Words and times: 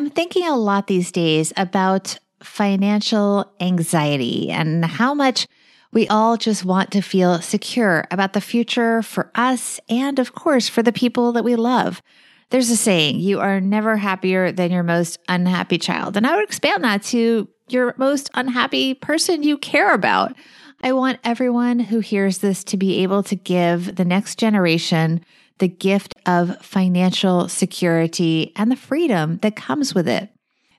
I'm 0.00 0.08
thinking 0.08 0.48
a 0.48 0.56
lot 0.56 0.86
these 0.86 1.12
days 1.12 1.52
about 1.58 2.18
financial 2.42 3.52
anxiety 3.60 4.50
and 4.50 4.82
how 4.82 5.12
much 5.12 5.46
we 5.92 6.08
all 6.08 6.38
just 6.38 6.64
want 6.64 6.90
to 6.92 7.02
feel 7.02 7.42
secure 7.42 8.06
about 8.10 8.32
the 8.32 8.40
future 8.40 9.02
for 9.02 9.30
us 9.34 9.78
and, 9.90 10.18
of 10.18 10.32
course, 10.34 10.70
for 10.70 10.82
the 10.82 10.90
people 10.90 11.32
that 11.32 11.44
we 11.44 11.54
love. 11.54 12.00
There's 12.48 12.70
a 12.70 12.78
saying, 12.78 13.20
you 13.20 13.40
are 13.40 13.60
never 13.60 13.98
happier 13.98 14.50
than 14.50 14.70
your 14.70 14.84
most 14.84 15.18
unhappy 15.28 15.76
child. 15.76 16.16
And 16.16 16.26
I 16.26 16.34
would 16.34 16.44
expand 16.44 16.82
that 16.82 17.02
to 17.02 17.46
your 17.68 17.94
most 17.98 18.30
unhappy 18.32 18.94
person 18.94 19.42
you 19.42 19.58
care 19.58 19.92
about. 19.92 20.34
I 20.82 20.92
want 20.92 21.20
everyone 21.24 21.78
who 21.78 22.00
hears 22.00 22.38
this 22.38 22.64
to 22.64 22.78
be 22.78 23.02
able 23.02 23.22
to 23.24 23.36
give 23.36 23.96
the 23.96 24.06
next 24.06 24.38
generation 24.38 25.22
the 25.60 25.68
gift 25.68 26.14
of 26.26 26.60
financial 26.64 27.48
security 27.48 28.52
and 28.56 28.70
the 28.70 28.76
freedom 28.76 29.38
that 29.38 29.56
comes 29.56 29.94
with 29.94 30.08
it. 30.08 30.30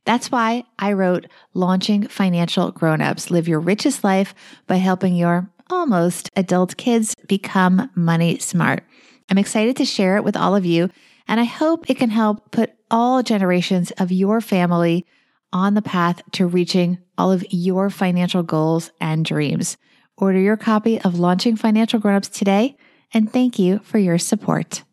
That's 0.05 0.31
why 0.31 0.63
I 0.77 0.93
wrote 0.93 1.27
Launching 1.53 2.07
Financial 2.07 2.71
Grownups 2.71 3.31
Live 3.31 3.47
Your 3.47 3.59
Richest 3.59 4.03
Life 4.03 4.33
by 4.67 4.75
helping 4.75 5.15
your 5.15 5.49
almost 5.69 6.29
adult 6.35 6.75
kids 6.75 7.15
become 7.27 7.89
money 7.95 8.39
smart. 8.39 8.83
I'm 9.29 9.37
excited 9.37 9.77
to 9.77 9.85
share 9.85 10.17
it 10.17 10.23
with 10.23 10.35
all 10.35 10.55
of 10.55 10.65
you, 10.65 10.89
and 11.27 11.39
I 11.39 11.45
hope 11.45 11.89
it 11.89 11.97
can 11.97 12.09
help 12.09 12.51
put 12.51 12.73
all 12.89 13.23
generations 13.23 13.91
of 13.91 14.11
your 14.11 14.41
family 14.41 15.05
on 15.53 15.75
the 15.75 15.81
path 15.81 16.21
to 16.33 16.47
reaching 16.47 16.97
all 17.17 17.31
of 17.31 17.45
your 17.49 17.89
financial 17.89 18.43
goals 18.43 18.91
and 18.99 19.23
dreams. 19.23 19.77
Order 20.17 20.39
your 20.39 20.57
copy 20.57 20.99
of 21.01 21.19
Launching 21.19 21.55
Financial 21.55 21.99
Grownups 21.99 22.29
today, 22.29 22.75
and 23.13 23.31
thank 23.31 23.59
you 23.59 23.79
for 23.79 23.97
your 23.97 24.17
support. 24.17 24.83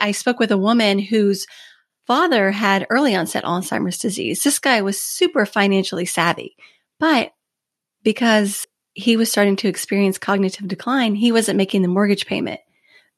I 0.00 0.12
spoke 0.12 0.38
with 0.38 0.52
a 0.52 0.58
woman 0.58 0.98
whose 0.98 1.46
father 2.06 2.50
had 2.50 2.86
early 2.90 3.14
onset 3.14 3.44
Alzheimer's 3.44 3.98
disease. 3.98 4.42
This 4.42 4.58
guy 4.58 4.80
was 4.80 5.00
super 5.00 5.44
financially 5.44 6.06
savvy, 6.06 6.56
but 6.98 7.32
because 8.02 8.66
he 8.94 9.16
was 9.16 9.30
starting 9.30 9.56
to 9.56 9.68
experience 9.68 10.18
cognitive 10.18 10.66
decline, 10.66 11.14
he 11.14 11.32
wasn't 11.32 11.56
making 11.56 11.82
the 11.82 11.88
mortgage 11.88 12.26
payment. 12.26 12.60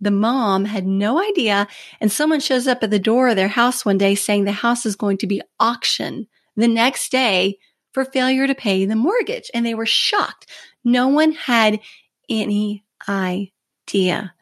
The 0.00 0.10
mom 0.10 0.64
had 0.64 0.86
no 0.86 1.22
idea. 1.22 1.68
And 2.00 2.10
someone 2.10 2.40
shows 2.40 2.66
up 2.66 2.82
at 2.82 2.90
the 2.90 2.98
door 2.98 3.28
of 3.28 3.36
their 3.36 3.48
house 3.48 3.84
one 3.84 3.98
day 3.98 4.14
saying 4.14 4.44
the 4.44 4.52
house 4.52 4.86
is 4.86 4.96
going 4.96 5.18
to 5.18 5.26
be 5.26 5.42
auctioned 5.58 6.26
the 6.56 6.68
next 6.68 7.12
day 7.12 7.58
for 7.92 8.04
failure 8.04 8.46
to 8.46 8.54
pay 8.54 8.86
the 8.86 8.96
mortgage. 8.96 9.50
And 9.52 9.64
they 9.64 9.74
were 9.74 9.86
shocked. 9.86 10.46
No 10.84 11.08
one 11.08 11.32
had 11.32 11.80
any 12.28 12.84
idea. 13.08 14.34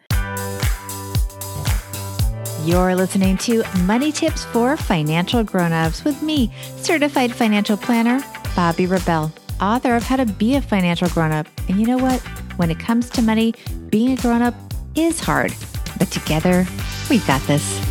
You're 2.64 2.94
listening 2.94 3.38
to 3.38 3.62
Money 3.84 4.12
Tips 4.12 4.44
for 4.46 4.76
Financial 4.76 5.42
Grownups 5.42 6.04
with 6.04 6.22
me, 6.22 6.52
certified 6.76 7.32
financial 7.32 7.76
planner, 7.76 8.20
Bobbi 8.54 8.90
Rebell, 8.90 9.32
author 9.60 9.94
of 9.94 10.02
How 10.02 10.16
to 10.16 10.26
Be 10.26 10.56
a 10.56 10.60
Financial 10.60 11.08
Grownup. 11.08 11.46
And 11.68 11.80
you 11.80 11.86
know 11.86 11.98
what? 11.98 12.20
When 12.58 12.70
it 12.70 12.78
comes 12.78 13.08
to 13.10 13.22
money, 13.22 13.54
being 13.88 14.18
a 14.18 14.20
grownup 14.20 14.54
is 14.94 15.20
hard, 15.20 15.54
but 15.98 16.10
together, 16.10 16.66
we 17.08 17.20
got 17.20 17.40
this. 17.46 17.87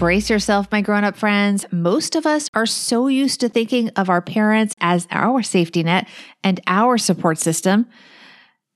Brace 0.00 0.30
yourself, 0.30 0.66
my 0.72 0.80
grown 0.80 1.04
up 1.04 1.14
friends. 1.14 1.66
Most 1.70 2.16
of 2.16 2.24
us 2.24 2.48
are 2.54 2.64
so 2.64 3.06
used 3.08 3.40
to 3.40 3.50
thinking 3.50 3.90
of 3.90 4.08
our 4.08 4.22
parents 4.22 4.74
as 4.80 5.06
our 5.10 5.42
safety 5.42 5.82
net 5.82 6.08
and 6.42 6.58
our 6.66 6.96
support 6.96 7.36
system 7.36 7.86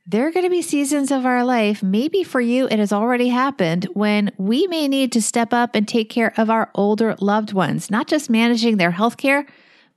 there 0.07 0.27
are 0.27 0.31
going 0.31 0.45
to 0.45 0.51
be 0.51 0.61
seasons 0.61 1.11
of 1.11 1.25
our 1.25 1.43
life, 1.45 1.83
maybe 1.83 2.23
for 2.23 2.39
you, 2.39 2.69
it 2.69 2.79
has 2.79 2.93
already 2.93 3.29
happened, 3.29 3.87
when 3.95 4.31
we 4.37 4.67
may 4.67 4.87
need 4.87 5.13
to 5.13 5.23
step 5.23 5.55
up 5.55 5.75
and 5.75 5.89
take 5.89 6.11
care 6.11 6.35
of 6.37 6.51
our 6.51 6.71
older 6.75 7.17
loved 7.21 7.55
ones, 7.55 7.91
not 7.91 8.07
just 8.07 8.29
managing 8.29 8.77
their 8.77 8.91
health 8.91 9.17
care, 9.17 9.47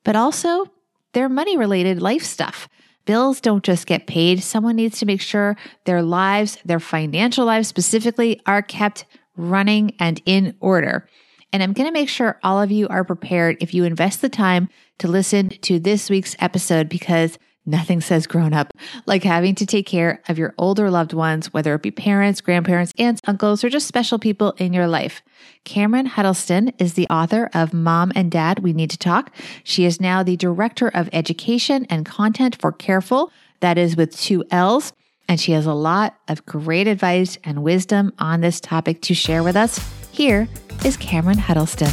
but 0.05 0.15
also 0.15 0.71
their 1.11 1.27
money 1.27 1.57
related 1.57 2.01
life 2.01 2.23
stuff. 2.23 2.69
Bills 3.03 3.41
don't 3.41 3.65
just 3.65 3.85
get 3.85 4.07
paid. 4.07 4.41
Someone 4.41 4.77
needs 4.77 4.97
to 4.99 5.05
make 5.05 5.19
sure 5.19 5.57
their 5.83 6.01
lives, 6.01 6.57
their 6.63 6.79
financial 6.79 7.45
lives 7.45 7.67
specifically, 7.67 8.41
are 8.45 8.61
kept 8.61 9.03
running 9.35 9.93
and 9.99 10.21
in 10.25 10.55
order. 10.61 11.09
And 11.53 11.63
I'm 11.63 11.73
going 11.73 11.87
to 11.87 11.93
make 11.93 12.09
sure 12.09 12.39
all 12.43 12.61
of 12.61 12.71
you 12.71 12.87
are 12.89 13.03
prepared 13.03 13.57
if 13.61 13.73
you 13.73 13.83
invest 13.83 14.21
the 14.21 14.29
time 14.29 14.69
to 14.99 15.07
listen 15.07 15.49
to 15.49 15.79
this 15.79 16.09
week's 16.09 16.35
episode 16.39 16.89
because 16.89 17.37
Nothing 17.69 17.99
says 17.99 18.27
grown 18.27 18.53
up 18.53 18.73
like 19.05 19.23
having 19.25 19.53
to 19.55 19.65
take 19.65 19.85
care 19.85 20.21
of 20.29 20.37
your 20.37 20.55
older 20.57 20.89
loved 20.89 21.11
ones, 21.11 21.53
whether 21.53 21.75
it 21.75 21.81
be 21.81 21.91
parents, 21.91 22.39
grandparents, 22.39 22.93
aunts, 22.97 23.19
uncles, 23.25 23.61
or 23.61 23.69
just 23.69 23.89
special 23.89 24.17
people 24.17 24.53
in 24.53 24.71
your 24.71 24.87
life. 24.87 25.21
Cameron 25.65 26.05
Huddleston 26.05 26.69
is 26.79 26.93
the 26.93 27.07
author 27.09 27.49
of 27.53 27.73
Mom 27.73 28.13
and 28.15 28.31
Dad, 28.31 28.59
We 28.59 28.71
Need 28.71 28.91
to 28.91 28.97
Talk. 28.97 29.35
She 29.65 29.83
is 29.83 29.99
now 29.99 30.23
the 30.23 30.37
Director 30.37 30.87
of 30.87 31.09
Education 31.11 31.85
and 31.89 32.05
Content 32.05 32.55
for 32.57 32.71
Careful, 32.71 33.33
that 33.59 33.77
is 33.77 33.97
with 33.97 34.17
two 34.17 34.45
L's. 34.49 34.93
And 35.27 35.37
she 35.37 35.51
has 35.51 35.65
a 35.65 35.73
lot 35.73 36.15
of 36.29 36.45
great 36.45 36.87
advice 36.87 37.37
and 37.43 37.63
wisdom 37.63 38.13
on 38.17 38.39
this 38.39 38.61
topic 38.61 39.01
to 39.03 39.13
share 39.13 39.43
with 39.43 39.57
us. 39.57 39.77
Here 40.13 40.47
is 40.85 40.97
Cameron 40.97 41.37
Huddleston. 41.37 41.91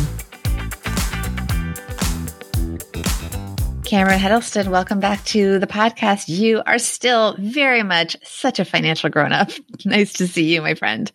Cameron 3.85 4.19
Huddleston, 4.19 4.71
welcome 4.71 5.01
back 5.01 5.25
to 5.27 5.59
the 5.59 5.67
podcast. 5.67 6.29
You 6.29 6.63
are 6.67 6.79
still 6.79 7.37
very 7.39 7.83
much 7.83 8.17
such 8.23 8.59
a 8.59 8.65
financial 8.65 9.11
grown 9.11 9.33
up. 9.33 9.51
nice 9.85 10.15
to 10.15 10.27
see 10.27 10.53
you, 10.53 10.63
my 10.63 10.75
friend. 10.75 11.11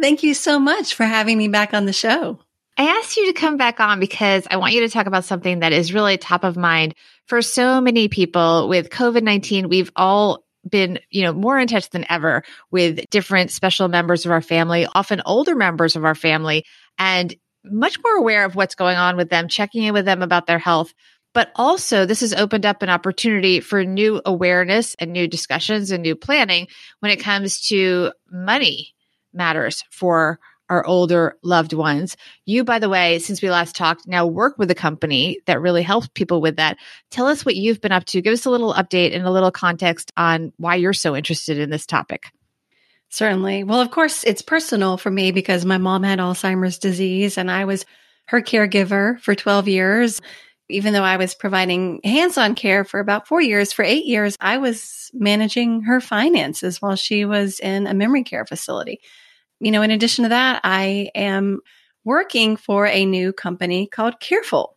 Thank 0.00 0.22
you 0.22 0.34
so 0.34 0.58
much 0.58 0.94
for 0.94 1.04
having 1.04 1.36
me 1.36 1.48
back 1.48 1.74
on 1.74 1.84
the 1.84 1.92
show. 1.92 2.38
I 2.78 2.84
asked 2.84 3.16
you 3.16 3.26
to 3.26 3.38
come 3.38 3.56
back 3.56 3.80
on 3.80 4.00
because 4.00 4.46
I 4.50 4.56
want 4.56 4.72
you 4.72 4.80
to 4.80 4.88
talk 4.88 5.06
about 5.06 5.24
something 5.24 5.60
that 5.60 5.72
is 5.72 5.92
really 5.92 6.16
top 6.16 6.44
of 6.44 6.56
mind 6.56 6.94
for 7.26 7.42
so 7.42 7.80
many 7.80 8.08
people 8.08 8.68
with 8.68 8.88
COVID 8.88 9.22
19. 9.22 9.68
We've 9.68 9.90
all 9.94 10.44
been, 10.68 10.98
you 11.10 11.22
know, 11.22 11.32
more 11.32 11.58
in 11.58 11.68
touch 11.68 11.90
than 11.90 12.06
ever 12.08 12.42
with 12.70 13.00
different 13.10 13.50
special 13.50 13.88
members 13.88 14.24
of 14.24 14.32
our 14.32 14.42
family, 14.42 14.86
often 14.94 15.22
older 15.26 15.54
members 15.54 15.96
of 15.96 16.04
our 16.04 16.14
family, 16.14 16.64
and 16.98 17.34
much 17.64 17.98
more 18.04 18.16
aware 18.16 18.44
of 18.44 18.54
what's 18.54 18.74
going 18.74 18.96
on 18.96 19.16
with 19.16 19.30
them, 19.30 19.48
checking 19.48 19.84
in 19.84 19.94
with 19.94 20.04
them 20.04 20.22
about 20.22 20.46
their 20.46 20.58
health. 20.58 20.92
But 21.34 21.50
also, 21.56 22.04
this 22.04 22.20
has 22.20 22.34
opened 22.34 22.66
up 22.66 22.82
an 22.82 22.90
opportunity 22.90 23.60
for 23.60 23.84
new 23.84 24.20
awareness 24.26 24.94
and 24.96 25.12
new 25.12 25.26
discussions 25.26 25.90
and 25.90 26.02
new 26.02 26.14
planning 26.14 26.66
when 27.00 27.10
it 27.10 27.20
comes 27.20 27.66
to 27.68 28.12
money 28.30 28.94
matters 29.32 29.82
for 29.90 30.38
our 30.72 30.86
older 30.86 31.36
loved 31.42 31.74
ones. 31.74 32.16
You, 32.46 32.64
by 32.64 32.78
the 32.78 32.88
way, 32.88 33.18
since 33.18 33.42
we 33.42 33.50
last 33.50 33.76
talked, 33.76 34.08
now 34.08 34.26
work 34.26 34.56
with 34.56 34.70
a 34.70 34.74
company 34.74 35.38
that 35.44 35.60
really 35.60 35.82
helps 35.82 36.08
people 36.14 36.40
with 36.40 36.56
that. 36.56 36.78
Tell 37.10 37.26
us 37.26 37.44
what 37.44 37.56
you've 37.56 37.82
been 37.82 37.92
up 37.92 38.06
to. 38.06 38.22
Give 38.22 38.32
us 38.32 38.46
a 38.46 38.50
little 38.50 38.72
update 38.72 39.14
and 39.14 39.26
a 39.26 39.30
little 39.30 39.50
context 39.50 40.12
on 40.16 40.50
why 40.56 40.76
you're 40.76 40.94
so 40.94 41.14
interested 41.14 41.58
in 41.58 41.68
this 41.68 41.84
topic. 41.84 42.32
Certainly. 43.10 43.64
Well, 43.64 43.82
of 43.82 43.90
course, 43.90 44.24
it's 44.24 44.40
personal 44.40 44.96
for 44.96 45.10
me 45.10 45.30
because 45.30 45.66
my 45.66 45.76
mom 45.76 46.04
had 46.04 46.18
Alzheimer's 46.18 46.78
disease 46.78 47.36
and 47.36 47.50
I 47.50 47.66
was 47.66 47.84
her 48.28 48.40
caregiver 48.40 49.20
for 49.20 49.34
12 49.34 49.68
years 49.68 50.22
even 50.68 50.94
though 50.94 51.02
I 51.02 51.18
was 51.18 51.34
providing 51.34 52.00
hands 52.02 52.38
on 52.38 52.54
care 52.54 52.82
for 52.82 52.98
about 52.98 53.28
four 53.28 53.42
years, 53.42 53.74
for 53.74 53.84
eight 53.84 54.06
years, 54.06 54.36
I 54.40 54.56
was 54.56 55.10
managing 55.12 55.82
her 55.82 56.00
finances 56.00 56.80
while 56.80 56.96
she 56.96 57.26
was 57.26 57.60
in 57.60 57.86
a 57.86 57.92
memory 57.92 58.24
care 58.24 58.46
facility. 58.46 59.00
You 59.62 59.70
know, 59.70 59.82
in 59.82 59.92
addition 59.92 60.24
to 60.24 60.30
that, 60.30 60.60
I 60.64 61.10
am 61.14 61.60
working 62.04 62.56
for 62.56 62.84
a 62.88 63.06
new 63.06 63.32
company 63.32 63.86
called 63.86 64.18
Careful 64.18 64.76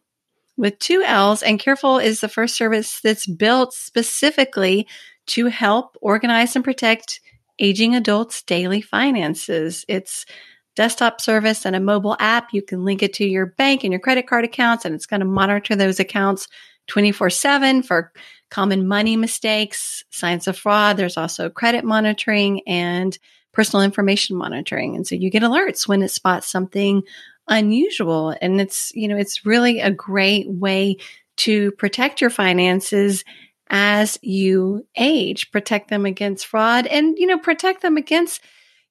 with 0.57 0.77
two 0.77 1.01
L's. 1.01 1.41
And 1.41 1.59
Careful 1.59 1.97
is 1.97 2.21
the 2.21 2.29
first 2.29 2.55
service 2.55 2.99
that's 3.01 3.25
built 3.25 3.73
specifically 3.73 4.87
to 5.27 5.47
help 5.47 5.97
organize 6.01 6.55
and 6.55 6.63
protect 6.63 7.19
aging 7.57 7.95
adults' 7.95 8.43
daily 8.43 8.79
finances. 8.79 9.85
It's 9.87 10.27
desktop 10.75 11.19
service 11.19 11.65
and 11.65 11.75
a 11.75 11.79
mobile 11.79 12.15
app. 12.19 12.49
You 12.53 12.61
can 12.61 12.85
link 12.85 13.01
it 13.01 13.13
to 13.13 13.25
your 13.25 13.47
bank 13.47 13.83
and 13.83 13.91
your 13.91 13.99
credit 13.99 14.27
card 14.27 14.45
accounts, 14.45 14.85
and 14.85 14.93
it's 14.93 15.07
going 15.07 15.21
to 15.21 15.25
monitor 15.25 15.75
those 15.75 15.99
accounts 15.99 16.47
24 16.89 17.31
7 17.31 17.81
for 17.81 18.11
common 18.51 18.87
money 18.87 19.17
mistakes, 19.17 20.03
signs 20.11 20.47
of 20.47 20.55
fraud. 20.55 20.95
There's 20.95 21.17
also 21.17 21.49
credit 21.49 21.83
monitoring 21.83 22.61
and 22.67 23.17
personal 23.55 23.83
information 23.83 24.35
monitoring. 24.35 24.95
And 24.95 25.07
so 25.07 25.15
you 25.15 25.31
get 25.31 25.41
alerts 25.41 25.87
when 25.87 26.03
it 26.03 26.11
spots 26.11 26.51
something 26.51 27.01
unusual. 27.47 28.35
And 28.41 28.61
it's, 28.61 28.91
you 28.93 29.07
know, 29.07 29.17
it's 29.17 29.45
really 29.45 29.79
a 29.79 29.89
great 29.89 30.47
way 30.49 30.97
to 31.37 31.71
protect 31.71 32.21
your 32.21 32.29
finances 32.29 33.23
as 33.69 34.19
you 34.21 34.85
age, 34.95 35.51
protect 35.51 35.89
them 35.89 36.05
against 36.05 36.45
fraud 36.45 36.85
and, 36.85 37.17
you 37.17 37.25
know, 37.25 37.39
protect 37.39 37.81
them 37.81 37.97
against 37.97 38.41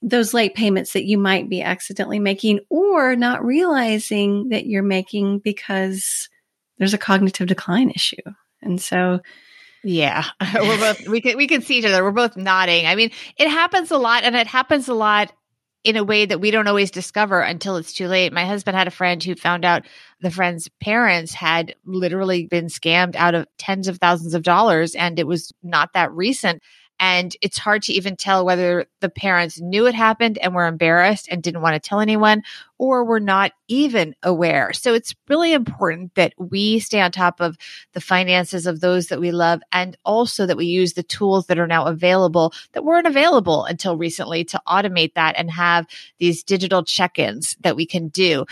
those 0.02 0.34
late 0.34 0.54
payments 0.54 0.92
that 0.94 1.04
you 1.04 1.16
might 1.16 1.48
be 1.48 1.62
accidentally 1.62 2.18
making 2.18 2.60
or 2.68 3.16
not 3.16 3.44
realizing 3.44 4.48
that 4.48 4.66
you're 4.66 4.82
making 4.82 5.38
because 5.38 6.28
there's 6.78 6.94
a 6.94 6.98
cognitive 6.98 7.46
decline 7.46 7.90
issue. 7.90 8.16
And 8.60 8.80
so 8.80 9.20
yeah, 9.84 10.24
we're 10.54 10.78
both 10.78 11.06
we 11.06 11.20
can 11.20 11.36
we 11.36 11.46
can 11.46 11.62
see 11.62 11.78
each 11.78 11.84
other. 11.84 12.02
We're 12.02 12.10
both 12.10 12.36
nodding. 12.36 12.86
I 12.86 12.94
mean, 12.94 13.10
it 13.36 13.48
happens 13.48 13.90
a 13.90 13.98
lot 13.98 14.24
and 14.24 14.34
it 14.34 14.46
happens 14.46 14.88
a 14.88 14.94
lot 14.94 15.32
in 15.84 15.96
a 15.96 16.04
way 16.04 16.24
that 16.24 16.40
we 16.40 16.50
don't 16.50 16.66
always 16.66 16.90
discover 16.90 17.42
until 17.42 17.76
it's 17.76 17.92
too 17.92 18.08
late. 18.08 18.32
My 18.32 18.46
husband 18.46 18.74
had 18.76 18.88
a 18.88 18.90
friend 18.90 19.22
who 19.22 19.34
found 19.34 19.66
out 19.66 19.84
the 20.20 20.30
friend's 20.30 20.68
parents 20.80 21.34
had 21.34 21.74
literally 21.84 22.46
been 22.46 22.66
scammed 22.66 23.14
out 23.16 23.34
of 23.34 23.46
tens 23.58 23.86
of 23.86 23.98
thousands 23.98 24.32
of 24.32 24.42
dollars 24.42 24.94
and 24.94 25.18
it 25.18 25.26
was 25.26 25.52
not 25.62 25.90
that 25.92 26.10
recent. 26.12 26.62
And 27.00 27.36
it's 27.42 27.58
hard 27.58 27.82
to 27.84 27.92
even 27.92 28.16
tell 28.16 28.44
whether 28.44 28.86
the 29.00 29.08
parents 29.08 29.60
knew 29.60 29.86
it 29.86 29.94
happened 29.94 30.38
and 30.38 30.54
were 30.54 30.66
embarrassed 30.66 31.28
and 31.30 31.42
didn't 31.42 31.60
want 31.60 31.74
to 31.74 31.88
tell 31.88 32.00
anyone 32.00 32.42
or 32.78 33.04
were 33.04 33.20
not 33.20 33.52
even 33.68 34.14
aware. 34.22 34.72
So 34.72 34.94
it's 34.94 35.14
really 35.28 35.52
important 35.52 36.14
that 36.14 36.32
we 36.38 36.78
stay 36.78 37.00
on 37.00 37.12
top 37.12 37.40
of 37.40 37.56
the 37.92 38.00
finances 38.00 38.66
of 38.66 38.80
those 38.80 39.08
that 39.08 39.20
we 39.20 39.32
love 39.32 39.60
and 39.72 39.96
also 40.04 40.46
that 40.46 40.56
we 40.56 40.66
use 40.66 40.92
the 40.92 41.02
tools 41.02 41.46
that 41.46 41.58
are 41.58 41.66
now 41.66 41.86
available 41.86 42.52
that 42.72 42.84
weren't 42.84 43.06
available 43.06 43.64
until 43.64 43.96
recently 43.96 44.44
to 44.44 44.60
automate 44.66 45.14
that 45.14 45.34
and 45.36 45.50
have 45.50 45.86
these 46.18 46.44
digital 46.44 46.84
check 46.84 47.18
ins 47.18 47.56
that 47.60 47.76
we 47.76 47.86
can 47.86 48.08
do. 48.08 48.44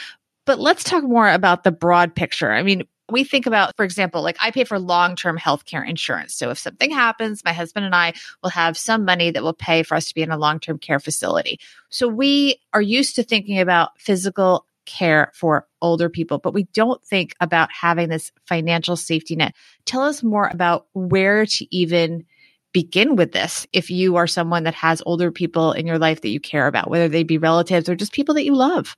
But 0.44 0.58
let's 0.58 0.84
talk 0.84 1.04
more 1.04 1.30
about 1.30 1.62
the 1.62 1.72
broad 1.72 2.14
picture. 2.14 2.50
I 2.50 2.62
mean, 2.62 2.82
we 3.12 3.24
think 3.24 3.46
about, 3.46 3.76
for 3.76 3.84
example, 3.84 4.22
like 4.22 4.36
I 4.40 4.50
pay 4.50 4.64
for 4.64 4.78
long 4.78 5.16
term 5.16 5.38
healthcare 5.38 5.88
insurance. 5.88 6.34
So 6.34 6.50
if 6.50 6.58
something 6.58 6.90
happens, 6.90 7.44
my 7.44 7.52
husband 7.52 7.86
and 7.86 7.94
I 7.94 8.14
will 8.42 8.50
have 8.50 8.76
some 8.76 9.04
money 9.04 9.30
that 9.30 9.42
will 9.42 9.52
pay 9.52 9.82
for 9.82 9.94
us 9.94 10.08
to 10.08 10.14
be 10.14 10.22
in 10.22 10.30
a 10.30 10.38
long 10.38 10.58
term 10.58 10.78
care 10.78 11.00
facility. 11.00 11.60
So 11.90 12.08
we 12.08 12.60
are 12.72 12.82
used 12.82 13.16
to 13.16 13.22
thinking 13.22 13.60
about 13.60 14.00
physical 14.00 14.66
care 14.84 15.30
for 15.34 15.66
older 15.80 16.08
people, 16.08 16.38
but 16.38 16.54
we 16.54 16.64
don't 16.74 17.02
think 17.04 17.34
about 17.40 17.70
having 17.72 18.08
this 18.08 18.32
financial 18.46 18.96
safety 18.96 19.36
net. 19.36 19.54
Tell 19.84 20.02
us 20.02 20.22
more 20.22 20.48
about 20.52 20.86
where 20.92 21.46
to 21.46 21.76
even 21.76 22.24
begin 22.72 23.16
with 23.16 23.32
this 23.32 23.66
if 23.72 23.90
you 23.90 24.16
are 24.16 24.26
someone 24.26 24.64
that 24.64 24.74
has 24.74 25.02
older 25.04 25.30
people 25.30 25.72
in 25.72 25.86
your 25.86 25.98
life 25.98 26.22
that 26.22 26.30
you 26.30 26.40
care 26.40 26.66
about, 26.66 26.90
whether 26.90 27.08
they 27.08 27.22
be 27.22 27.38
relatives 27.38 27.88
or 27.88 27.94
just 27.94 28.12
people 28.12 28.34
that 28.34 28.44
you 28.44 28.54
love. 28.54 28.96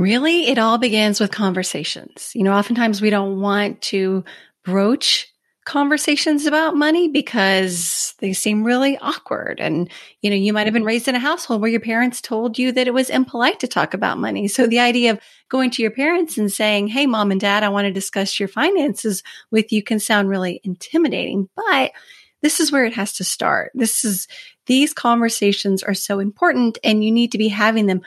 Really, 0.00 0.46
it 0.46 0.58
all 0.58 0.78
begins 0.78 1.20
with 1.20 1.30
conversations. 1.30 2.32
You 2.34 2.42
know, 2.42 2.54
oftentimes 2.54 3.02
we 3.02 3.10
don't 3.10 3.38
want 3.38 3.82
to 3.82 4.24
broach 4.64 5.30
conversations 5.66 6.46
about 6.46 6.74
money 6.74 7.08
because 7.08 8.14
they 8.18 8.32
seem 8.32 8.64
really 8.64 8.96
awkward. 8.96 9.60
And, 9.60 9.90
you 10.22 10.30
know, 10.30 10.36
you 10.36 10.54
might 10.54 10.66
have 10.66 10.72
been 10.72 10.84
raised 10.84 11.06
in 11.06 11.16
a 11.16 11.18
household 11.18 11.60
where 11.60 11.70
your 11.70 11.80
parents 11.80 12.22
told 12.22 12.58
you 12.58 12.72
that 12.72 12.86
it 12.86 12.94
was 12.94 13.10
impolite 13.10 13.60
to 13.60 13.68
talk 13.68 13.92
about 13.92 14.16
money. 14.16 14.48
So 14.48 14.66
the 14.66 14.80
idea 14.80 15.10
of 15.12 15.20
going 15.50 15.70
to 15.72 15.82
your 15.82 15.90
parents 15.90 16.38
and 16.38 16.50
saying, 16.50 16.88
Hey, 16.88 17.04
mom 17.04 17.30
and 17.30 17.38
dad, 17.40 17.62
I 17.62 17.68
want 17.68 17.84
to 17.84 17.92
discuss 17.92 18.40
your 18.40 18.48
finances 18.48 19.22
with 19.50 19.70
you 19.70 19.82
can 19.82 20.00
sound 20.00 20.30
really 20.30 20.62
intimidating, 20.64 21.50
but 21.54 21.92
this 22.40 22.58
is 22.58 22.72
where 22.72 22.86
it 22.86 22.94
has 22.94 23.12
to 23.12 23.24
start. 23.24 23.70
This 23.74 24.02
is, 24.02 24.28
these 24.64 24.94
conversations 24.94 25.82
are 25.82 25.92
so 25.92 26.20
important 26.20 26.78
and 26.82 27.04
you 27.04 27.10
need 27.10 27.32
to 27.32 27.38
be 27.38 27.48
having 27.48 27.84
them 27.84 28.00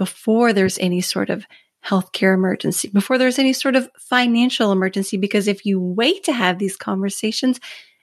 before 0.00 0.54
there's 0.54 0.78
any 0.78 1.02
sort 1.02 1.28
of 1.28 1.44
healthcare 1.84 2.32
emergency, 2.32 2.88
before 2.88 3.18
there's 3.18 3.38
any 3.38 3.52
sort 3.52 3.76
of 3.76 3.90
financial 3.98 4.72
emergency. 4.72 5.18
Because 5.18 5.46
if 5.46 5.66
you 5.66 5.78
wait 5.78 6.24
to 6.24 6.32
have 6.32 6.58
these 6.58 6.74
conversations, 6.74 7.60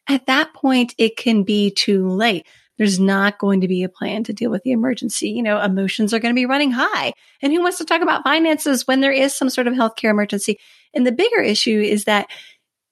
at 0.08 0.28
that 0.28 0.54
point, 0.54 0.94
it 1.00 1.18
can 1.18 1.42
be 1.42 1.72
too 1.72 2.08
late. 2.08 2.46
There's 2.78 3.00
not 3.00 3.40
going 3.40 3.62
to 3.62 3.68
be 3.68 3.82
a 3.82 3.90
plan 3.90 4.24
to 4.26 4.34
deal 4.34 4.52
with 4.52 4.62
the 4.62 4.74
emergency. 4.74 5.32
You 5.32 5.42
know, 5.42 5.60
emotions 5.60 6.14
are 6.14 6.20
going 6.20 6.36
to 6.36 6.40
be 6.40 6.46
running 6.46 6.70
high. 6.70 7.14
And 7.42 7.52
who 7.52 7.64
wants 7.64 7.80
to 7.80 7.86
talk 7.86 8.04
about 8.04 8.24
finances 8.24 8.86
when 8.86 9.02
there 9.02 9.12
is 9.12 9.36
some 9.36 9.50
sort 9.50 9.66
of 9.66 9.74
healthcare 9.74 10.12
emergency? 10.12 10.60
And 10.94 11.04
the 11.06 11.12
bigger 11.12 11.42
issue 11.42 11.82
is 11.82 12.04
that 12.04 12.28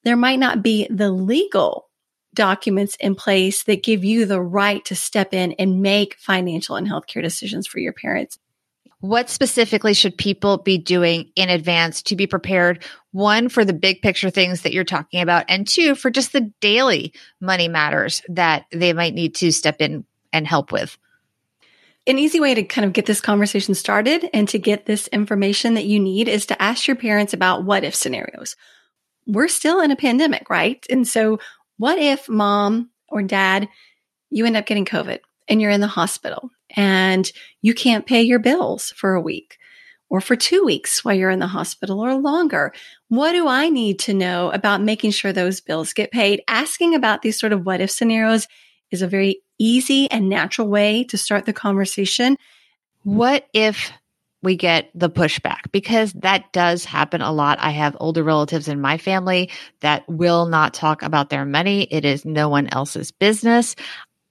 there 0.03 0.17
might 0.17 0.39
not 0.39 0.63
be 0.63 0.87
the 0.89 1.11
legal 1.11 1.91
documents 2.33 2.97
in 2.99 3.13
place 3.13 3.65
that 3.65 3.83
give 3.83 4.03
you 4.03 4.25
the 4.25 4.41
right 4.41 4.83
to 4.85 4.95
step 4.95 5.31
in 5.31 5.51
and 5.53 5.83
make 5.83 6.17
financial 6.17 6.75
and 6.75 6.87
healthcare 6.87 7.21
decisions 7.21 7.67
for 7.67 7.77
your 7.77 7.93
parents. 7.93 8.39
What 9.05 9.29
specifically 9.29 9.93
should 9.93 10.17
people 10.17 10.57
be 10.57 10.79
doing 10.79 11.29
in 11.35 11.49
advance 11.49 12.01
to 12.03 12.15
be 12.15 12.25
prepared? 12.25 12.83
One, 13.11 13.49
for 13.49 13.63
the 13.63 13.71
big 13.71 14.01
picture 14.01 14.31
things 14.31 14.61
that 14.61 14.73
you're 14.73 14.83
talking 14.83 15.21
about, 15.21 15.45
and 15.47 15.67
two, 15.67 15.93
for 15.93 16.09
just 16.09 16.33
the 16.33 16.51
daily 16.59 17.13
money 17.39 17.67
matters 17.67 18.23
that 18.29 18.65
they 18.71 18.93
might 18.93 19.13
need 19.13 19.35
to 19.35 19.51
step 19.51 19.79
in 19.79 20.05
and 20.33 20.47
help 20.47 20.71
with. 20.71 20.97
An 22.07 22.17
easy 22.17 22.39
way 22.39 22.55
to 22.55 22.63
kind 22.63 22.83
of 22.83 22.93
get 22.93 23.05
this 23.05 23.21
conversation 23.21 23.75
started 23.75 24.27
and 24.33 24.49
to 24.49 24.57
get 24.57 24.87
this 24.87 25.07
information 25.09 25.75
that 25.75 25.85
you 25.85 25.99
need 25.99 26.27
is 26.27 26.47
to 26.47 26.59
ask 26.59 26.87
your 26.87 26.95
parents 26.95 27.31
about 27.31 27.63
what 27.63 27.83
if 27.83 27.93
scenarios. 27.93 28.55
We're 29.27 29.49
still 29.49 29.81
in 29.81 29.91
a 29.91 29.95
pandemic, 29.95 30.49
right? 30.49 30.83
And 30.89 31.07
so, 31.07 31.37
what 31.77 31.99
if 31.99 32.27
mom 32.27 32.89
or 33.07 33.21
dad, 33.21 33.69
you 34.31 34.47
end 34.47 34.57
up 34.57 34.65
getting 34.65 34.85
COVID 34.85 35.19
and 35.47 35.61
you're 35.61 35.69
in 35.69 35.81
the 35.81 35.85
hospital 35.85 36.49
and 36.75 37.31
you 37.61 37.73
can't 37.73 38.05
pay 38.05 38.21
your 38.21 38.39
bills 38.39 38.93
for 38.95 39.13
a 39.13 39.21
week 39.21 39.57
or 40.09 40.21
for 40.21 40.35
two 40.35 40.63
weeks 40.63 41.03
while 41.03 41.15
you're 41.15 41.29
in 41.29 41.39
the 41.39 41.47
hospital 41.47 41.99
or 41.99 42.15
longer. 42.15 42.73
What 43.07 43.31
do 43.31 43.47
I 43.47 43.69
need 43.69 43.99
to 43.99 44.13
know 44.13 44.51
about 44.51 44.81
making 44.81 45.11
sure 45.11 45.33
those 45.33 45.61
bills 45.61 45.93
get 45.93 46.11
paid? 46.11 46.41
Asking 46.47 46.95
about 46.95 47.21
these 47.21 47.39
sort 47.39 47.53
of 47.53 47.65
what 47.65 47.81
if 47.81 47.91
scenarios 47.91 48.47
is 48.91 49.01
a 49.01 49.07
very 49.07 49.41
easy 49.57 50.09
and 50.11 50.29
natural 50.29 50.67
way 50.67 51.03
to 51.05 51.17
start 51.17 51.45
the 51.45 51.53
conversation. 51.53 52.37
What 53.03 53.47
if 53.53 53.91
we 54.45 54.55
get 54.55 54.91
the 54.93 55.09
pushback 55.09 55.71
because 55.71 56.13
that 56.13 56.53
does 56.53 56.85
happen 56.85 57.21
a 57.21 57.31
lot. 57.31 57.57
I 57.59 57.71
have 57.71 57.97
older 57.99 58.23
relatives 58.23 58.67
in 58.67 58.79
my 58.79 58.99
family 58.99 59.49
that 59.81 60.07
will 60.07 60.45
not 60.45 60.75
talk 60.75 61.01
about 61.01 61.29
their 61.29 61.45
money. 61.45 61.81
It 61.89 62.05
is 62.05 62.23
no 62.23 62.47
one 62.47 62.69
else's 62.71 63.11
business. 63.11 63.75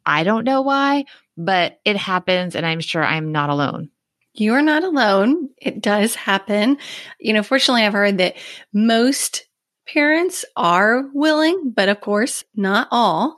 I 0.06 0.22
don't 0.22 0.44
know 0.44 0.62
why, 0.62 1.06
but 1.36 1.80
it 1.84 1.96
happens 1.96 2.54
and 2.54 2.64
I'm 2.64 2.80
sure 2.80 3.04
I'm 3.04 3.32
not 3.32 3.50
alone. 3.50 3.90
You're 4.34 4.62
not 4.62 4.82
alone. 4.82 5.50
It 5.58 5.80
does 5.80 6.14
happen. 6.14 6.78
You 7.20 7.32
know, 7.32 7.42
fortunately, 7.42 7.84
I've 7.84 7.92
heard 7.92 8.18
that 8.18 8.36
most 8.72 9.46
parents 9.86 10.44
are 10.56 11.04
willing, 11.12 11.72
but 11.74 11.88
of 11.88 12.00
course, 12.00 12.44
not 12.54 12.88
all. 12.90 13.36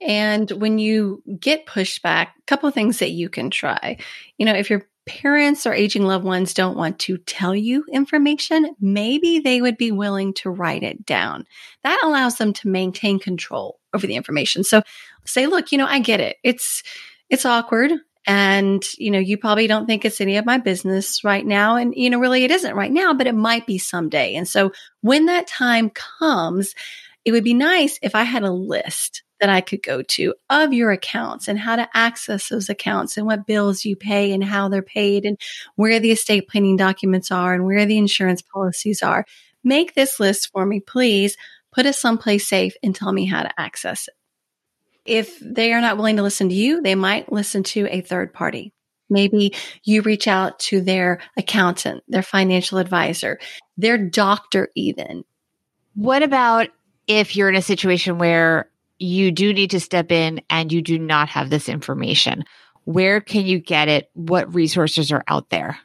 And 0.00 0.50
when 0.52 0.78
you 0.78 1.22
get 1.38 1.66
pushback, 1.66 2.28
a 2.28 2.42
couple 2.46 2.70
things 2.70 3.00
that 3.00 3.10
you 3.10 3.28
can 3.28 3.50
try. 3.50 3.98
You 4.38 4.46
know, 4.46 4.54
if 4.54 4.70
your 4.70 4.86
parents 5.06 5.66
or 5.66 5.72
aging 5.72 6.04
loved 6.04 6.24
ones 6.24 6.54
don't 6.54 6.76
want 6.76 6.98
to 7.00 7.16
tell 7.18 7.54
you 7.54 7.84
information, 7.90 8.74
maybe 8.78 9.40
they 9.40 9.60
would 9.60 9.76
be 9.76 9.90
willing 9.90 10.34
to 10.34 10.50
write 10.50 10.82
it 10.82 11.04
down. 11.04 11.46
That 11.82 11.98
allows 12.04 12.36
them 12.36 12.52
to 12.54 12.68
maintain 12.68 13.18
control 13.18 13.80
over 13.92 14.06
the 14.06 14.16
information. 14.16 14.64
So 14.64 14.82
say, 15.24 15.46
look, 15.46 15.72
you 15.72 15.78
know, 15.78 15.86
I 15.86 15.98
get 15.98 16.20
it. 16.20 16.36
It's 16.44 16.82
it's 17.30 17.44
awkward. 17.44 17.92
And 18.26 18.84
you 18.98 19.10
know 19.10 19.18
you 19.18 19.38
probably 19.38 19.66
don't 19.66 19.86
think 19.86 20.04
it's 20.04 20.20
any 20.20 20.36
of 20.36 20.44
my 20.44 20.58
business 20.58 21.24
right 21.24 21.46
now. 21.46 21.76
And 21.76 21.94
you 21.94 22.10
know 22.10 22.18
really 22.18 22.44
it 22.44 22.50
isn't 22.50 22.76
right 22.76 22.92
now 22.92 23.14
but 23.14 23.26
it 23.26 23.34
might 23.34 23.66
be 23.66 23.78
someday. 23.78 24.34
And 24.34 24.46
so 24.46 24.72
when 25.00 25.26
that 25.26 25.46
time 25.46 25.90
comes 25.90 26.74
it 27.28 27.32
would 27.32 27.44
be 27.44 27.52
nice 27.52 27.98
if 28.00 28.14
i 28.14 28.22
had 28.22 28.42
a 28.42 28.50
list 28.50 29.22
that 29.38 29.50
i 29.50 29.60
could 29.60 29.82
go 29.82 30.00
to 30.00 30.34
of 30.48 30.72
your 30.72 30.90
accounts 30.90 31.46
and 31.46 31.58
how 31.58 31.76
to 31.76 31.88
access 31.92 32.48
those 32.48 32.70
accounts 32.70 33.18
and 33.18 33.26
what 33.26 33.46
bills 33.46 33.84
you 33.84 33.96
pay 33.96 34.32
and 34.32 34.42
how 34.42 34.68
they're 34.68 34.80
paid 34.80 35.26
and 35.26 35.38
where 35.76 36.00
the 36.00 36.10
estate 36.10 36.48
planning 36.48 36.76
documents 36.76 37.30
are 37.30 37.52
and 37.52 37.66
where 37.66 37.84
the 37.84 37.98
insurance 37.98 38.40
policies 38.40 39.02
are. 39.02 39.26
Make 39.62 39.94
this 39.94 40.18
list 40.18 40.50
for 40.52 40.64
me 40.64 40.80
please. 40.80 41.36
Put 41.70 41.84
it 41.84 41.94
someplace 41.94 42.48
safe 42.48 42.74
and 42.82 42.94
tell 42.94 43.12
me 43.12 43.26
how 43.26 43.42
to 43.42 43.60
access 43.60 44.08
it 44.08 44.14
if 45.08 45.38
they 45.40 45.72
are 45.72 45.80
not 45.80 45.96
willing 45.96 46.16
to 46.16 46.22
listen 46.22 46.48
to 46.50 46.54
you, 46.54 46.82
they 46.82 46.94
might 46.94 47.32
listen 47.32 47.62
to 47.64 47.88
a 47.90 48.02
third 48.02 48.32
party. 48.32 48.72
Maybe 49.10 49.54
you 49.84 50.02
reach 50.02 50.28
out 50.28 50.58
to 50.60 50.80
their 50.82 51.20
accountant, 51.36 52.04
their 52.08 52.22
financial 52.22 52.78
advisor, 52.78 53.38
their 53.78 53.96
doctor, 53.96 54.68
even. 54.76 55.24
What 55.94 56.22
about 56.22 56.68
if 57.06 57.34
you're 57.34 57.48
in 57.48 57.54
a 57.54 57.62
situation 57.62 58.18
where 58.18 58.70
you 58.98 59.32
do 59.32 59.52
need 59.52 59.70
to 59.70 59.80
step 59.80 60.12
in 60.12 60.42
and 60.50 60.70
you 60.70 60.82
do 60.82 60.98
not 60.98 61.30
have 61.30 61.48
this 61.48 61.68
information? 61.68 62.44
Where 62.84 63.20
can 63.20 63.46
you 63.46 63.60
get 63.60 63.88
it? 63.88 64.10
What 64.12 64.54
resources 64.54 65.10
are 65.10 65.24
out 65.26 65.48
there? 65.48 65.78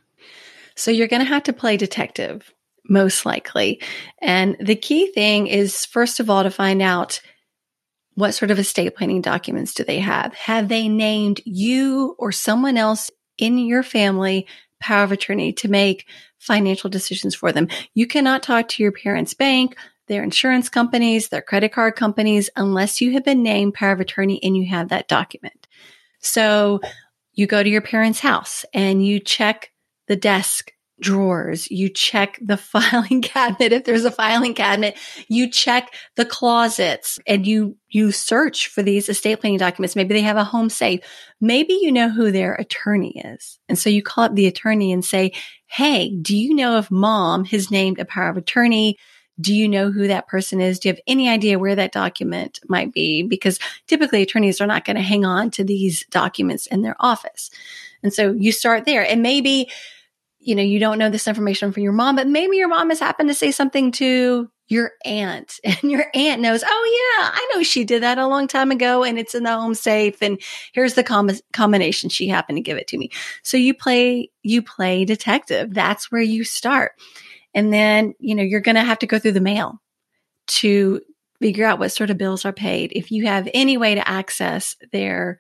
So 0.76 0.92
you're 0.92 1.08
going 1.08 1.22
to 1.22 1.28
have 1.28 1.44
to 1.44 1.54
play 1.54 1.78
detective, 1.78 2.54
most 2.90 3.26
likely. 3.26 3.82
And 4.22 4.58
the 4.60 4.76
key 4.76 5.12
thing 5.12 5.48
is, 5.48 5.86
first 5.86 6.20
of 6.20 6.30
all, 6.30 6.44
to 6.44 6.52
find 6.52 6.82
out 6.82 7.22
what 8.16 8.34
sort 8.34 8.52
of 8.52 8.60
estate 8.60 8.96
planning 8.96 9.22
documents 9.22 9.74
do 9.74 9.84
they 9.84 10.00
have? 10.00 10.34
Have 10.34 10.68
they 10.68 10.88
named 10.88 11.42
you 11.46 12.16
or 12.20 12.32
someone 12.32 12.78
else 12.78 13.10
in 13.38 13.58
your 13.58 13.84
family 13.84 14.48
power 14.80 15.04
of 15.04 15.12
attorney 15.12 15.54
to 15.54 15.68
make 15.68 16.08
financial 16.38 16.90
decisions 16.90 17.36
for 17.36 17.52
them? 17.52 17.70
You 17.94 18.08
cannot 18.08 18.44
talk 18.44 18.68
to 18.70 18.84
your 18.84 18.92
parents' 18.92 19.34
bank, 19.34 19.78
their 20.08 20.24
insurance 20.24 20.70
companies, 20.70 21.30
their 21.30 21.42
credit 21.42 21.72
card 21.72 21.96
companies, 21.96 22.50
unless 22.56 23.00
you 23.02 23.14
have 23.14 23.24
been 23.24 23.42
named 23.42 23.74
power 23.74 23.94
of 23.94 24.00
attorney 24.00 24.44
and 24.44 24.56
you 24.56 24.68
have 24.68 24.90
that 24.90 25.08
document. 25.08 25.68
So 26.20 26.82
you 27.34 27.48
go 27.48 27.64
to 27.64 27.70
your 27.70 27.82
parents' 27.82 28.20
house 28.20 28.66
and 28.74 29.06
you 29.06 29.20
check 29.20 29.72
the 30.08 30.16
desk 30.16 30.73
drawers, 31.00 31.70
you 31.70 31.90
check 31.90 32.40
the 32.42 32.58
filing 32.58 33.22
cabinet. 33.22 33.74
If 33.74 33.84
there's 33.86 34.06
a 34.06 34.12
filing 34.12 34.54
cabinet, 34.54 34.98
you 35.28 35.50
check 35.50 35.94
the 36.16 36.26
closets 36.26 37.20
and 37.28 37.46
you, 37.46 37.78
you 37.90 38.12
search 38.12 38.68
for 38.68 38.84
these 38.84 39.10
estate 39.10 39.42
planning 39.42 39.60
documents. 39.60 39.96
Maybe 39.96 40.14
they 40.14 40.22
have 40.22 40.38
a 40.38 40.44
home 40.44 40.70
safe. 40.70 41.02
Maybe 41.42 41.74
you 41.82 41.92
know 41.92 42.10
who 42.10 42.32
their 42.32 42.54
attorney 42.56 43.22
is. 43.24 43.60
And 43.68 43.78
so 43.78 43.90
you 43.90 44.02
call 44.02 44.26
up 44.26 44.36
the 44.36 44.48
attorney 44.48 44.92
and 44.92 45.04
say, 45.04 45.34
Hey, 45.66 46.16
do 46.16 46.38
you 46.38 46.54
know 46.54 46.78
if 46.78 46.92
mom 46.92 47.46
has 47.46 47.72
named 47.72 48.00
a 48.00 48.06
power 48.06 48.30
of 48.30 48.38
attorney? 48.38 48.98
Do 49.42 49.54
you 49.54 49.68
know 49.68 49.92
who 49.92 50.08
that 50.08 50.28
person 50.28 50.62
is? 50.62 50.78
Do 50.78 50.90
you 50.90 50.94
have 50.94 51.02
any 51.08 51.28
idea 51.28 51.58
where 51.58 51.76
that 51.76 51.92
document 51.92 52.60
might 52.68 52.94
be? 52.94 53.24
Because 53.24 53.58
typically 53.88 54.22
attorneys 54.22 54.62
are 54.62 54.68
not 54.68 54.86
going 54.86 54.96
to 54.96 55.02
hang 55.02 55.26
on 55.26 55.50
to 55.52 55.64
these 55.64 56.06
documents 56.12 56.68
in 56.68 56.84
their 56.84 56.96
office. 57.00 57.50
And 58.04 58.14
so 58.14 58.32
you 58.32 58.52
start 58.52 58.86
there 58.86 59.04
and 59.04 59.24
maybe 59.24 59.72
you 60.44 60.56
know, 60.56 60.62
you 60.62 60.80
don't 60.80 60.98
know 60.98 61.10
this 61.10 61.28
information 61.28 61.72
from 61.72 61.84
your 61.84 61.94
mom, 61.94 62.16
but 62.16 62.28
maybe 62.28 62.58
your 62.58 62.68
mom 62.68 62.90
has 62.90 63.00
happened 63.00 63.30
to 63.30 63.36
say 63.36 63.52
something 63.52 63.92
to 63.94 64.50
your 64.68 64.92
aunt 65.06 65.60
and 65.64 65.92
your 65.92 66.06
aunt 66.14 66.42
knows, 66.42 66.64
oh 66.66 67.18
yeah, 67.20 67.30
I 67.34 67.52
know 67.54 67.64
she 67.64 67.84
did 67.84 68.04
that 68.04 68.18
a 68.18 68.28
long 68.28 68.48
time 68.48 68.72
ago 68.72 69.04
and 69.04 69.18
it's 69.18 69.36
in 69.36 69.44
the 69.44 69.52
home 69.52 69.74
safe. 69.74 70.22
And 70.22 70.42
here's 70.74 70.96
the 70.96 71.04
com- 71.04 71.30
combination. 71.52 72.10
She 72.10 72.28
happened 72.28 72.58
to 72.58 72.62
give 72.62 72.78
it 72.78 72.88
to 72.88 72.98
me. 72.98 73.10
So 73.44 73.58
you 73.58 73.74
play, 73.74 74.32
you 74.42 74.62
play 74.62 75.06
detective. 75.06 75.74
That's 75.74 76.12
where 76.12 76.22
you 76.22 76.44
start. 76.44 76.94
And 77.54 77.72
then, 77.72 78.14
you 78.20 78.36
know, 78.36 78.44
you're 78.44 78.62
going 78.62 78.76
to 78.76 78.82
have 78.82 79.00
to 79.00 79.08
go 79.08 79.20
through 79.20 79.34
the 79.34 79.42
mail 79.42 79.80
to 80.48 81.02
figure 81.40 81.66
out 81.66 81.80
what 81.80 81.92
sort 81.92 82.10
of 82.10 82.18
bills 82.18 82.46
are 82.46 82.54
paid. 82.54 82.92
If 82.96 83.12
you 83.12 83.28
have 83.28 83.48
any 83.54 83.78
way 83.78 83.96
to 83.96 84.08
access 84.08 84.76
their 84.92 85.40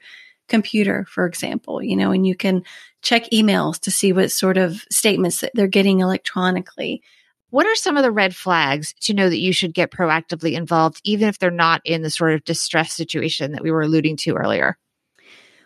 computer, 0.53 1.03
for 1.09 1.25
example, 1.25 1.81
you 1.81 1.95
know, 1.95 2.11
and 2.11 2.27
you 2.27 2.35
can 2.35 2.61
check 3.01 3.23
emails 3.31 3.79
to 3.79 3.89
see 3.89 4.13
what 4.13 4.31
sort 4.31 4.55
of 4.55 4.85
statements 4.91 5.41
that 5.41 5.49
they're 5.55 5.65
getting 5.65 6.01
electronically. 6.01 7.01
What 7.49 7.65
are 7.65 7.75
some 7.75 7.97
of 7.97 8.03
the 8.03 8.11
red 8.11 8.35
flags 8.35 8.93
to 9.01 9.15
know 9.15 9.29
that 9.29 9.39
you 9.39 9.51
should 9.51 9.73
get 9.73 9.89
proactively 9.89 10.53
involved, 10.53 11.01
even 11.03 11.27
if 11.27 11.39
they're 11.39 11.49
not 11.49 11.81
in 11.85 12.03
the 12.03 12.11
sort 12.11 12.33
of 12.33 12.43
distress 12.43 12.93
situation 12.93 13.53
that 13.53 13.63
we 13.63 13.71
were 13.71 13.81
alluding 13.81 14.15
to 14.17 14.35
earlier? 14.35 14.77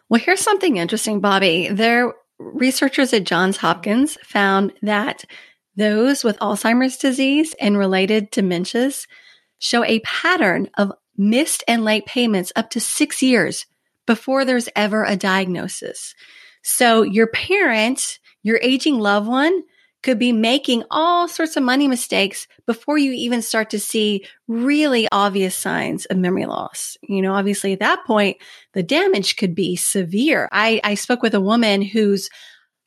Well, 0.08 0.22
here's 0.22 0.40
something 0.40 0.78
interesting, 0.78 1.22
Bobbi. 1.22 1.76
There, 1.76 2.14
researchers 2.40 3.12
at 3.12 3.26
Johns 3.26 3.58
Hopkins 3.58 4.18
found 4.24 4.72
that 4.84 5.26
those 5.76 6.24
with 6.24 6.40
Alzheimer's 6.40 6.96
disease 6.96 7.54
and 7.60 7.78
related 7.78 8.32
dementias 8.32 9.06
show 9.60 9.84
a 9.84 10.00
pattern 10.00 10.70
of 10.78 10.94
missed 11.18 11.66
and 11.68 11.84
late 11.84 12.06
payments 12.06 12.54
up 12.56 12.70
to 12.70 12.80
six 12.80 13.22
years 13.22 13.66
before 14.08 14.46
there's 14.46 14.70
ever 14.76 15.04
a 15.04 15.16
diagnosis. 15.16 16.16
So 16.64 17.04
your 17.04 17.28
parent, 17.28 18.20
your 18.42 18.60
aging 18.64 19.00
loved 19.00 19.28
one 19.28 19.62
could 20.04 20.20
be 20.20 20.32
making 20.32 20.84
all 20.90 21.28
sorts 21.28 21.58
of 21.58 21.64
money 21.64 21.88
mistakes 21.88 22.48
before 22.66 22.98
you 22.98 23.12
even 23.12 23.42
start 23.42 23.72
to 23.72 23.80
see 23.80 24.26
really 24.48 25.08
obvious 25.12 25.56
signs 25.56 26.06
of 26.06 26.18
memory 26.18 26.46
loss. 26.46 26.98
You 27.02 27.22
know, 27.22 27.34
obviously 27.34 27.74
at 27.74 27.80
that 27.80 28.06
point, 28.06 28.38
the 28.74 28.84
damage 28.84 29.36
could 29.36 29.54
be 29.54 29.76
severe. 29.76 30.48
I, 30.52 30.80
I 30.84 30.96
spoke 30.96 31.22
with 31.22 31.36
a 31.36 31.42
woman 31.42 31.82
whose 31.82 32.30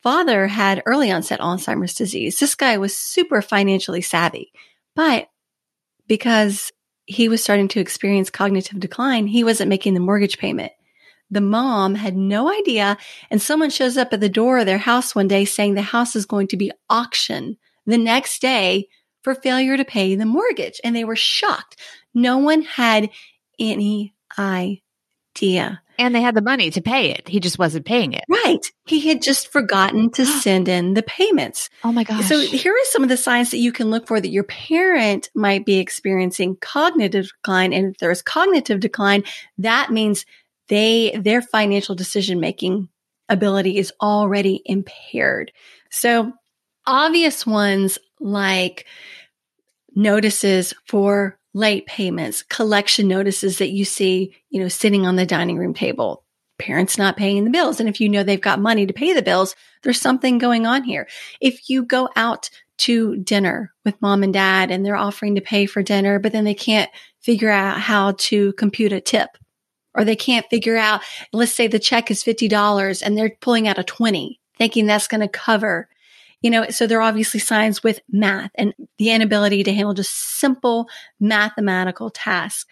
father 0.03 0.47
had 0.47 0.83
early 0.87 1.11
onset 1.11 1.41
Alzheimer's 1.41 1.95
disease. 1.95 2.39
This 2.39 2.55
guy 2.55 2.79
was 2.79 2.97
super 2.97 3.43
financially 3.43 4.03
savvy, 4.03 4.53
but 4.97 5.29
because 6.07 6.73
he 7.07 7.29
was 7.29 7.43
starting 7.43 7.69
to 7.69 7.81
experience 7.81 8.31
cognitive 8.31 8.81
decline, 8.81 9.27
he 9.27 9.45
wasn't 9.45 9.69
making 9.69 9.95
the 9.95 10.00
mortgage 10.00 10.39
payment. 10.39 10.73
The 11.31 11.41
mom 11.41 11.95
had 11.95 12.17
no 12.17 12.53
idea. 12.53 12.97
And 13.31 13.41
someone 13.41 13.71
shows 13.71 13.97
up 13.97 14.13
at 14.13 14.21
the 14.21 14.29
door 14.29 14.59
of 14.59 14.67
their 14.67 14.79
house 14.79 15.15
one 15.15 15.29
day 15.29 15.45
saying 15.45 15.75
the 15.75 15.83
house 15.83 16.17
is 16.17 16.27
going 16.27 16.49
to 16.49 16.57
be 16.57 16.73
auctioned 16.89 17.57
the 17.87 17.99
next 17.99 18.41
day 18.41 18.89
for 19.23 19.35
failure 19.35 19.77
to 19.77 19.85
pay 19.85 20.15
the 20.15 20.27
mortgage. 20.27 20.81
And 20.83 20.95
they 20.95 21.05
were 21.05 21.17
shocked. 21.17 21.77
No 22.15 22.39
one 22.39 22.63
had 22.63 23.11
any 23.59 24.15
idea. 24.39 25.83
And 25.99 26.15
they 26.15 26.23
had 26.23 26.35
the 26.35 26.41
money 26.41 26.71
to 26.71 26.81
pay 26.81 27.11
it. 27.11 27.29
He 27.29 27.41
just 27.41 27.59
wasn't 27.59 27.85
paying 27.85 28.15
it. 28.15 28.25
Right. 28.27 28.65
He 28.87 29.07
had 29.07 29.21
just 29.21 29.53
forgotten 29.53 30.11
to 30.13 30.25
send 30.43 30.67
in 30.67 30.95
the 30.95 31.03
payments. 31.03 31.69
Oh 31.85 31.93
my 31.93 32.05
gosh. 32.05 32.27
So 32.27 32.41
here 32.41 32.73
are 32.73 32.85
some 32.87 33.03
of 33.03 33.11
the 33.11 33.19
signs 33.19 33.51
that 33.51 33.59
you 33.59 33.71
can 33.71 33.91
look 33.91 34.07
for 34.09 34.19
that 34.19 34.31
your 34.31 34.45
parent 34.45 35.31
might 35.35 35.67
be 35.67 35.79
experiencing 35.79 36.57
cognitive 36.61 37.27
decline. 37.27 37.75
And 37.75 37.93
if 37.93 37.99
there's 37.99 38.23
cognitive 38.23 38.81
decline, 38.81 39.25
that 39.59 39.91
means 39.91 40.25
they, 40.71 41.19
their 41.21 41.43
financial 41.43 41.95
decision 41.95 42.41
making 42.41 42.89
ability 43.29 43.77
is 43.77 43.93
already 44.00 44.62
impaired. 44.65 45.53
So 45.91 46.33
obvious 46.87 47.45
ones 47.45 47.99
like 48.21 48.87
notices 49.95 50.73
for 50.87 51.39
late 51.53 51.87
payments, 51.87 52.45
collection 52.45 53.09
notices 53.09 53.59
that 53.59 53.71
you 53.71 53.85
see, 53.85 54.35
you 54.49 54.62
know, 54.62 54.69
sitting 54.69 55.07
on 55.07 55.17
the 55.17 55.27
dining 55.27 55.59
room 55.59 55.75
table, 55.75 56.25
parents 56.59 56.97
not 56.97 57.17
paying 57.17 57.45
the 57.45 57.50
bills. 57.50 57.81
And 57.81 57.89
if 57.89 58.00
you 58.00 58.09
know 58.09 58.23
they've 58.23 58.41
got 58.41 58.61
money 58.61 58.87
to 58.87 58.93
pay 58.93 59.12
the 59.12 59.23
bills, 59.23 59.57
there's 59.83 60.00
something 60.00 60.39
going 60.39 60.67
on 60.67 60.85
here. 60.85 61.09
If 61.41 61.69
you 61.69 61.85
go 61.85 62.09
out 62.15 62.49
to 62.79 63.17
dinner 63.17 63.73
with 63.85 64.00
mom 64.00 64.23
and 64.23 64.33
dad 64.33 64.71
and 64.71 64.87
they're 64.87 64.97
offering 64.97 65.35
to 65.35 65.41
pay 65.41 65.67
for 65.67 65.83
dinner, 65.83 66.21
but 66.21 66.31
then 66.31 66.45
they 66.45 66.55
can't 66.55 66.91
figure 67.21 67.50
out 67.50 67.81
how 67.81 68.12
to 68.12 68.53
compute 68.53 68.93
a 68.93 69.00
tip 69.00 69.31
or 69.94 70.04
they 70.04 70.16
can't 70.16 70.47
figure 70.50 70.76
out, 70.76 71.02
let's 71.32 71.52
say 71.52 71.66
the 71.66 71.78
check 71.78 72.11
is 72.11 72.23
$50 72.25 73.02
and 73.02 73.16
they're 73.16 73.37
pulling 73.40 73.68
out 73.68 73.78
a 73.78 73.85
20 73.85 74.40
thinking 74.59 74.87
that's 74.87 75.09
going 75.09 75.23
to 75.23 75.28
cover, 75.28 75.88
you 76.42 76.50
know, 76.50 76.68
so 76.68 76.87
there 76.87 76.99
are 76.99 77.09
obviously 77.09 77.40
signs 77.40 77.82
with 77.82 78.00
math 78.11 78.50
and 78.54 78.75
the 78.99 79.11
inability 79.11 79.62
to 79.64 79.73
handle 79.73 79.94
just 79.94 80.12
simple 80.38 80.88
mathematical 81.18 82.11
tasks. 82.11 82.66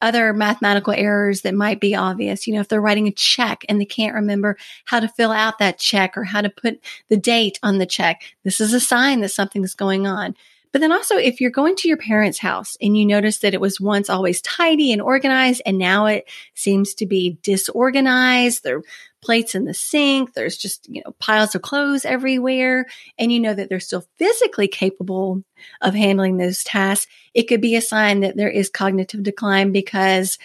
Other 0.00 0.32
mathematical 0.32 0.92
errors 0.92 1.42
that 1.42 1.54
might 1.54 1.80
be 1.80 1.94
obvious, 1.94 2.46
you 2.46 2.54
know, 2.54 2.60
if 2.60 2.68
they're 2.68 2.80
writing 2.80 3.06
a 3.06 3.12
check 3.12 3.64
and 3.68 3.80
they 3.80 3.84
can't 3.84 4.14
remember 4.14 4.56
how 4.84 4.98
to 4.98 5.08
fill 5.08 5.30
out 5.30 5.58
that 5.58 5.78
check 5.78 6.16
or 6.16 6.24
how 6.24 6.40
to 6.40 6.50
put 6.50 6.80
the 7.08 7.16
date 7.16 7.58
on 7.62 7.78
the 7.78 7.86
check, 7.86 8.22
this 8.42 8.60
is 8.60 8.72
a 8.72 8.80
sign 8.80 9.20
that 9.20 9.28
something's 9.28 9.74
going 9.74 10.06
on. 10.06 10.34
But 10.72 10.80
then 10.80 10.92
also, 10.92 11.16
if 11.16 11.40
you're 11.40 11.50
going 11.50 11.76
to 11.76 11.88
your 11.88 11.98
parents' 11.98 12.38
house 12.38 12.76
and 12.80 12.96
you 12.96 13.04
notice 13.04 13.38
that 13.38 13.54
it 13.54 13.60
was 13.60 13.80
once 13.80 14.08
always 14.08 14.40
tidy 14.40 14.92
and 14.92 15.02
organized 15.02 15.62
and 15.66 15.78
now 15.78 16.06
it 16.06 16.28
seems 16.54 16.94
to 16.94 17.06
be 17.06 17.38
disorganized, 17.42 18.64
there 18.64 18.78
are 18.78 18.82
plates 19.22 19.54
in 19.54 19.66
the 19.66 19.74
sink, 19.74 20.34
there's 20.34 20.56
just, 20.56 20.88
you 20.88 21.02
know, 21.04 21.12
piles 21.20 21.54
of 21.54 21.62
clothes 21.62 22.04
everywhere, 22.04 22.86
and 23.18 23.30
you 23.30 23.38
know 23.38 23.54
that 23.54 23.68
they're 23.68 23.80
still 23.80 24.04
physically 24.16 24.66
capable 24.66 25.44
of 25.80 25.94
handling 25.94 26.38
those 26.38 26.64
tasks, 26.64 27.06
it 27.34 27.44
could 27.44 27.60
be 27.60 27.76
a 27.76 27.80
sign 27.80 28.20
that 28.20 28.36
there 28.36 28.50
is 28.50 28.68
cognitive 28.68 29.22
decline 29.22 29.72
because 29.72 30.38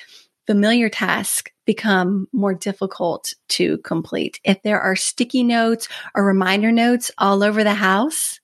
familiar 0.46 0.90
tasks 0.90 1.52
become 1.66 2.28
more 2.32 2.54
difficult 2.54 3.34
to 3.50 3.78
complete. 3.80 4.40
If 4.44 4.62
there 4.62 4.80
are 4.80 4.96
sticky 4.96 5.44
notes 5.44 5.88
or 6.14 6.24
reminder 6.24 6.72
notes 6.72 7.12
all 7.18 7.44
over 7.44 7.64
the 7.64 7.74
house, 7.74 8.40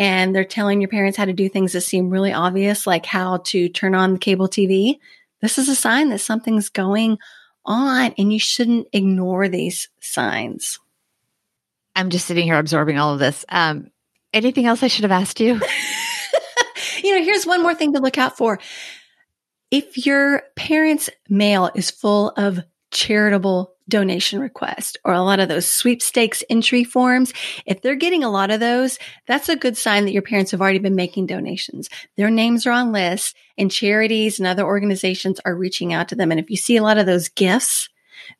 and 0.00 0.34
they're 0.34 0.44
telling 0.44 0.80
your 0.80 0.88
parents 0.88 1.18
how 1.18 1.26
to 1.26 1.34
do 1.34 1.50
things 1.50 1.74
that 1.74 1.82
seem 1.82 2.08
really 2.08 2.32
obvious, 2.32 2.86
like 2.86 3.04
how 3.04 3.36
to 3.44 3.68
turn 3.68 3.94
on 3.94 4.14
the 4.14 4.18
cable 4.18 4.48
TV, 4.48 4.98
this 5.42 5.58
is 5.58 5.68
a 5.68 5.74
sign 5.74 6.08
that 6.08 6.20
something's 6.20 6.70
going 6.70 7.18
on 7.66 8.14
and 8.16 8.32
you 8.32 8.38
shouldn't 8.38 8.88
ignore 8.94 9.46
these 9.46 9.90
signs. 10.00 10.78
I'm 11.94 12.08
just 12.08 12.24
sitting 12.24 12.44
here 12.44 12.58
absorbing 12.58 12.98
all 12.98 13.12
of 13.12 13.18
this. 13.18 13.44
Um, 13.50 13.90
anything 14.32 14.64
else 14.64 14.82
I 14.82 14.86
should 14.86 15.02
have 15.02 15.12
asked 15.12 15.38
you? 15.38 15.60
you 17.04 17.18
know, 17.18 17.22
here's 17.22 17.44
one 17.44 17.60
more 17.60 17.74
thing 17.74 17.92
to 17.92 18.00
look 18.00 18.16
out 18.16 18.38
for. 18.38 18.58
If 19.70 20.06
your 20.06 20.44
parents' 20.56 21.10
mail 21.28 21.70
is 21.74 21.90
full 21.90 22.30
of 22.38 22.60
charitable 22.90 23.74
donation 23.90 24.40
request 24.40 24.96
or 25.04 25.12
a 25.12 25.22
lot 25.22 25.40
of 25.40 25.48
those 25.48 25.66
sweepstakes 25.66 26.42
entry 26.48 26.84
forms, 26.84 27.34
if 27.66 27.82
they're 27.82 27.94
getting 27.94 28.24
a 28.24 28.30
lot 28.30 28.50
of 28.50 28.60
those, 28.60 28.98
that's 29.26 29.50
a 29.50 29.56
good 29.56 29.76
sign 29.76 30.06
that 30.06 30.12
your 30.12 30.22
parents 30.22 30.52
have 30.52 30.62
already 30.62 30.78
been 30.78 30.96
making 30.96 31.26
donations. 31.26 31.90
Their 32.16 32.30
names 32.30 32.66
are 32.66 32.72
on 32.72 32.92
lists 32.92 33.34
and 33.58 33.70
charities 33.70 34.38
and 34.38 34.48
other 34.48 34.64
organizations 34.64 35.38
are 35.44 35.54
reaching 35.54 35.92
out 35.92 36.08
to 36.08 36.14
them. 36.14 36.30
And 36.30 36.40
if 36.40 36.48
you 36.48 36.56
see 36.56 36.78
a 36.78 36.82
lot 36.82 36.96
of 36.96 37.04
those 37.04 37.28
gifts 37.28 37.90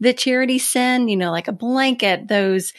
that 0.00 0.16
charities 0.16 0.66
send, 0.66 1.10
you 1.10 1.16
know, 1.16 1.30
like 1.30 1.48
a 1.48 1.52
blanket, 1.52 2.28
those, 2.28 2.72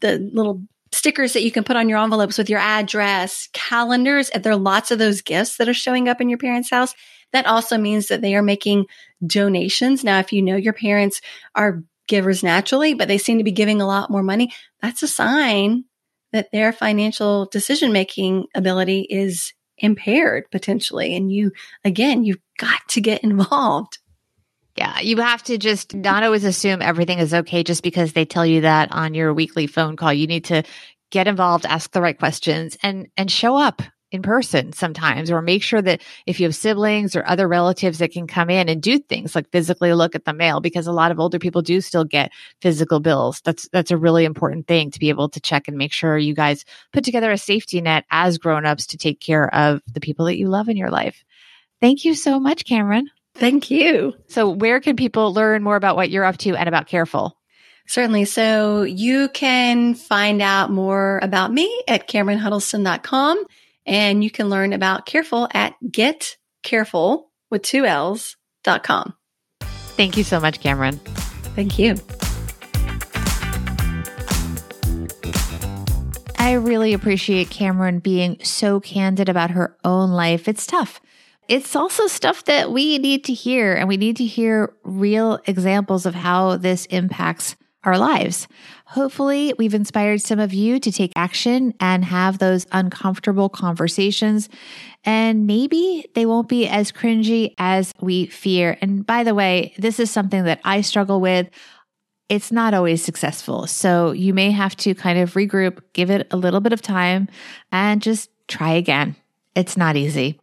the 0.00 0.18
little 0.32 0.62
stickers 0.92 1.32
that 1.32 1.42
you 1.42 1.50
can 1.50 1.64
put 1.64 1.76
on 1.76 1.88
your 1.88 1.98
envelopes 1.98 2.38
with 2.38 2.50
your 2.50 2.58
address, 2.58 3.48
calendars, 3.52 4.30
if 4.34 4.42
there 4.42 4.52
are 4.52 4.56
lots 4.56 4.90
of 4.90 4.98
those 4.98 5.22
gifts 5.22 5.56
that 5.56 5.68
are 5.68 5.74
showing 5.74 6.08
up 6.08 6.20
in 6.20 6.28
your 6.28 6.38
parents' 6.38 6.70
house, 6.70 6.94
that 7.32 7.46
also 7.46 7.78
means 7.78 8.08
that 8.08 8.22
they 8.22 8.34
are 8.34 8.42
making 8.42 8.86
donations. 9.24 10.02
Now, 10.02 10.18
if 10.18 10.32
you 10.32 10.42
know 10.42 10.56
your 10.56 10.72
parents 10.72 11.20
are 11.54 11.82
givers 12.10 12.42
naturally, 12.42 12.92
but 12.92 13.08
they 13.08 13.16
seem 13.16 13.38
to 13.38 13.44
be 13.44 13.52
giving 13.52 13.80
a 13.80 13.86
lot 13.86 14.10
more 14.10 14.22
money, 14.22 14.52
that's 14.82 15.02
a 15.02 15.08
sign 15.08 15.84
that 16.32 16.48
their 16.52 16.72
financial 16.72 17.46
decision 17.46 17.92
making 17.92 18.46
ability 18.54 19.06
is 19.08 19.54
impaired 19.78 20.44
potentially. 20.50 21.16
And 21.16 21.32
you, 21.32 21.52
again, 21.84 22.24
you've 22.24 22.42
got 22.58 22.80
to 22.88 23.00
get 23.00 23.22
involved. 23.24 23.98
Yeah, 24.76 25.00
you 25.00 25.16
have 25.18 25.42
to 25.44 25.56
just 25.56 25.94
not 25.94 26.22
always 26.22 26.44
assume 26.44 26.82
everything 26.82 27.18
is 27.18 27.32
okay 27.32 27.62
just 27.62 27.82
because 27.82 28.12
they 28.12 28.24
tell 28.24 28.46
you 28.46 28.62
that 28.62 28.92
on 28.92 29.14
your 29.14 29.32
weekly 29.32 29.66
phone 29.66 29.96
call. 29.96 30.12
You 30.12 30.26
need 30.26 30.44
to 30.46 30.62
get 31.10 31.26
involved, 31.26 31.66
ask 31.66 31.90
the 31.92 32.02
right 32.02 32.18
questions 32.18 32.76
and, 32.82 33.08
and 33.16 33.30
show 33.30 33.56
up 33.56 33.82
in 34.10 34.22
person 34.22 34.72
sometimes, 34.72 35.30
or 35.30 35.40
make 35.42 35.62
sure 35.62 35.80
that 35.80 36.02
if 36.26 36.40
you 36.40 36.46
have 36.46 36.54
siblings 36.54 37.14
or 37.14 37.26
other 37.26 37.46
relatives 37.46 37.98
that 37.98 38.12
can 38.12 38.26
come 38.26 38.50
in 38.50 38.68
and 38.68 38.82
do 38.82 38.98
things 38.98 39.34
like 39.34 39.50
physically 39.50 39.92
look 39.94 40.14
at 40.14 40.24
the 40.24 40.32
mail, 40.32 40.60
because 40.60 40.86
a 40.86 40.92
lot 40.92 41.10
of 41.10 41.20
older 41.20 41.38
people 41.38 41.62
do 41.62 41.80
still 41.80 42.04
get 42.04 42.32
physical 42.60 43.00
bills. 43.00 43.40
That's, 43.42 43.68
that's 43.68 43.90
a 43.90 43.96
really 43.96 44.24
important 44.24 44.66
thing 44.66 44.90
to 44.90 44.98
be 44.98 45.08
able 45.08 45.28
to 45.30 45.40
check 45.40 45.68
and 45.68 45.76
make 45.76 45.92
sure 45.92 46.18
you 46.18 46.34
guys 46.34 46.64
put 46.92 47.04
together 47.04 47.30
a 47.30 47.38
safety 47.38 47.80
net 47.80 48.04
as 48.10 48.38
grown-ups 48.38 48.88
to 48.88 48.98
take 48.98 49.20
care 49.20 49.52
of 49.54 49.80
the 49.92 50.00
people 50.00 50.26
that 50.26 50.38
you 50.38 50.48
love 50.48 50.68
in 50.68 50.76
your 50.76 50.90
life. 50.90 51.24
Thank 51.80 52.04
you 52.04 52.14
so 52.14 52.40
much, 52.40 52.64
Cameron. 52.64 53.08
Thank 53.34 53.70
you. 53.70 54.14
So 54.26 54.50
where 54.50 54.80
can 54.80 54.96
people 54.96 55.32
learn 55.32 55.62
more 55.62 55.76
about 55.76 55.96
what 55.96 56.10
you're 56.10 56.24
up 56.24 56.36
to 56.38 56.56
and 56.56 56.68
about 56.68 56.88
Careful? 56.88 57.36
Certainly. 57.86 58.26
So 58.26 58.82
you 58.82 59.28
can 59.30 59.94
find 59.94 60.42
out 60.42 60.70
more 60.70 61.18
about 61.22 61.52
me 61.52 61.82
at 61.88 62.08
CameronHuddleston.com 62.08 63.44
and 63.90 64.24
you 64.24 64.30
can 64.30 64.48
learn 64.48 64.72
about 64.72 65.04
Careful 65.04 65.48
at 65.52 65.74
getcareful 65.84 67.24
with 67.50 67.60
two 67.62 67.84
L's 67.84 68.36
dot 68.64 68.82
com. 68.84 69.12
Thank 69.60 70.16
you 70.16 70.24
so 70.24 70.40
much, 70.40 70.60
Cameron. 70.60 70.96
Thank 71.56 71.78
you. 71.78 71.96
I 76.38 76.52
really 76.54 76.94
appreciate 76.94 77.50
Cameron 77.50 77.98
being 77.98 78.38
so 78.42 78.80
candid 78.80 79.28
about 79.28 79.50
her 79.50 79.76
own 79.84 80.10
life. 80.10 80.48
It's 80.48 80.66
tough. 80.66 81.00
It's 81.48 81.76
also 81.76 82.06
stuff 82.06 82.44
that 82.44 82.70
we 82.70 82.98
need 82.98 83.24
to 83.24 83.34
hear, 83.34 83.74
and 83.74 83.88
we 83.88 83.96
need 83.96 84.16
to 84.16 84.24
hear 84.24 84.72
real 84.84 85.40
examples 85.46 86.06
of 86.06 86.14
how 86.14 86.56
this 86.56 86.86
impacts 86.86 87.56
our 87.84 87.98
lives. 87.98 88.46
Hopefully, 88.86 89.54
we've 89.58 89.74
inspired 89.74 90.20
some 90.20 90.38
of 90.38 90.52
you 90.52 90.78
to 90.80 90.92
take 90.92 91.12
action 91.16 91.72
and 91.80 92.04
have 92.04 92.38
those 92.38 92.66
uncomfortable 92.72 93.48
conversations. 93.48 94.48
And 95.04 95.46
maybe 95.46 96.06
they 96.14 96.26
won't 96.26 96.48
be 96.48 96.68
as 96.68 96.92
cringy 96.92 97.54
as 97.58 97.92
we 98.00 98.26
fear. 98.26 98.76
And 98.82 99.06
by 99.06 99.24
the 99.24 99.34
way, 99.34 99.74
this 99.78 99.98
is 99.98 100.10
something 100.10 100.44
that 100.44 100.60
I 100.64 100.82
struggle 100.82 101.20
with. 101.20 101.48
It's 102.28 102.52
not 102.52 102.74
always 102.74 103.02
successful. 103.02 103.66
So 103.66 104.12
you 104.12 104.34
may 104.34 104.50
have 104.50 104.76
to 104.76 104.94
kind 104.94 105.18
of 105.18 105.34
regroup, 105.34 105.80
give 105.94 106.10
it 106.10 106.28
a 106.30 106.36
little 106.36 106.60
bit 106.60 106.72
of 106.72 106.82
time, 106.82 107.28
and 107.72 108.02
just 108.02 108.30
try 108.46 108.72
again. 108.72 109.16
It's 109.56 109.76
not 109.76 109.96
easy. 109.96 110.38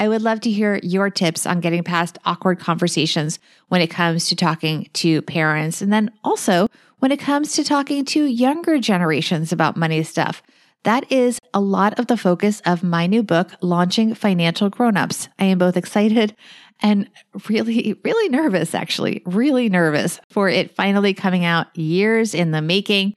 I 0.00 0.08
would 0.08 0.22
love 0.22 0.40
to 0.40 0.50
hear 0.50 0.80
your 0.82 1.10
tips 1.10 1.44
on 1.44 1.60
getting 1.60 1.84
past 1.84 2.16
awkward 2.24 2.58
conversations 2.58 3.38
when 3.68 3.82
it 3.82 3.88
comes 3.88 4.28
to 4.28 4.34
talking 4.34 4.88
to 4.94 5.20
parents. 5.22 5.82
And 5.82 5.92
then 5.92 6.10
also 6.24 6.68
when 7.00 7.12
it 7.12 7.20
comes 7.20 7.52
to 7.56 7.64
talking 7.64 8.06
to 8.06 8.24
younger 8.24 8.78
generations 8.78 9.52
about 9.52 9.76
money 9.76 10.02
stuff. 10.02 10.42
That 10.84 11.12
is 11.12 11.38
a 11.52 11.60
lot 11.60 11.98
of 11.98 12.06
the 12.06 12.16
focus 12.16 12.62
of 12.64 12.82
my 12.82 13.06
new 13.06 13.22
book, 13.22 13.50
Launching 13.60 14.14
Financial 14.14 14.70
Grownups. 14.70 15.28
I 15.38 15.44
am 15.44 15.58
both 15.58 15.76
excited 15.76 16.34
and 16.80 17.10
really, 17.50 18.00
really 18.02 18.28
nervous, 18.30 18.74
actually, 18.74 19.22
really 19.26 19.68
nervous 19.68 20.18
for 20.30 20.48
it 20.48 20.74
finally 20.74 21.12
coming 21.12 21.44
out 21.44 21.76
years 21.76 22.34
in 22.34 22.52
the 22.52 22.62
making. 22.62 23.14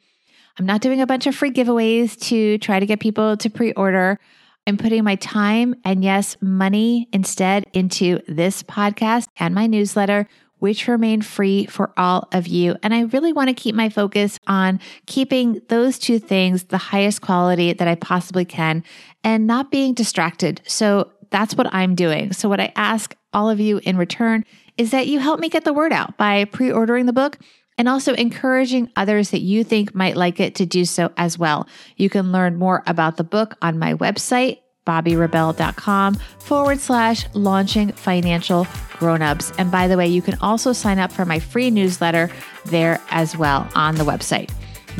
I'm 0.59 0.65
not 0.65 0.81
doing 0.81 0.99
a 0.99 1.07
bunch 1.07 1.27
of 1.27 1.35
free 1.35 1.51
giveaways 1.51 2.19
to 2.27 2.57
try 2.57 2.81
to 2.81 2.85
get 2.85 2.99
people 2.99 3.37
to 3.37 3.49
pre 3.49 3.71
order. 3.71 4.19
I'm 4.65 4.77
putting 4.77 5.03
my 5.03 5.15
time 5.15 5.75
and 5.83 6.03
yes, 6.03 6.37
money 6.41 7.09
instead 7.11 7.65
into 7.73 8.19
this 8.27 8.63
podcast 8.63 9.27
and 9.37 9.53
my 9.53 9.67
newsletter, 9.67 10.27
which 10.59 10.87
remain 10.87 11.21
free 11.21 11.65
for 11.65 11.91
all 11.97 12.29
of 12.31 12.47
you. 12.47 12.77
And 12.81 12.93
I 12.93 13.01
really 13.01 13.33
want 13.33 13.49
to 13.49 13.53
keep 13.53 13.75
my 13.75 13.89
focus 13.89 14.39
on 14.47 14.79
keeping 15.05 15.61
those 15.67 15.99
two 15.99 16.17
things 16.17 16.65
the 16.65 16.77
highest 16.77 17.21
quality 17.21 17.73
that 17.73 17.87
I 17.87 17.95
possibly 17.95 18.45
can 18.45 18.83
and 19.23 19.45
not 19.45 19.69
being 19.69 19.93
distracted. 19.93 20.61
So 20.65 21.11
that's 21.29 21.55
what 21.55 21.73
I'm 21.73 21.95
doing. 21.95 22.31
So 22.31 22.47
what 22.47 22.61
I 22.61 22.71
ask 22.77 23.13
all 23.33 23.49
of 23.49 23.59
you 23.59 23.81
in 23.83 23.97
return 23.97 24.45
is 24.77 24.91
that 24.91 25.07
you 25.07 25.19
help 25.19 25.39
me 25.41 25.49
get 25.49 25.65
the 25.65 25.73
word 25.73 25.91
out 25.91 26.15
by 26.15 26.45
pre-ordering 26.45 27.05
the 27.05 27.13
book 27.13 27.37
and 27.77 27.89
also 27.89 28.13
encouraging 28.13 28.91
others 28.95 29.31
that 29.31 29.41
you 29.41 29.63
think 29.63 29.95
might 29.95 30.15
like 30.15 30.39
it 30.39 30.55
to 30.55 30.65
do 30.65 30.85
so 30.85 31.11
as 31.17 31.37
well. 31.37 31.67
You 31.97 32.09
can 32.09 32.31
learn 32.31 32.57
more 32.57 32.83
about 32.87 33.17
the 33.17 33.23
book 33.23 33.55
on 33.61 33.79
my 33.79 33.93
website, 33.95 34.59
bobbirebell.com 34.85 36.15
forward 36.39 36.79
slash 36.79 37.25
launching 37.33 37.91
financial 37.93 38.67
grownups. 38.97 39.51
And 39.57 39.71
by 39.71 39.87
the 39.87 39.97
way, 39.97 40.07
you 40.07 40.21
can 40.21 40.37
also 40.39 40.73
sign 40.73 40.99
up 40.99 41.11
for 41.11 41.25
my 41.25 41.39
free 41.39 41.71
newsletter 41.71 42.29
there 42.65 43.01
as 43.09 43.37
well 43.37 43.67
on 43.75 43.95
the 43.95 44.03
website. 44.03 44.51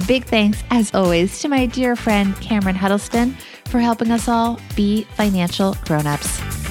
Big 0.07 0.25
thanks, 0.25 0.63
as 0.71 0.93
always, 0.95 1.39
to 1.41 1.47
my 1.47 1.65
dear 1.67 1.95
friend 1.95 2.36
Cameron 2.41 2.75
Huddleston 2.75 3.38
for 3.65 3.79
helping 3.79 4.12
us 4.12 4.27
all 4.27 4.59
be 4.75 5.03
financial 5.15 5.75
grownups. 5.86 6.62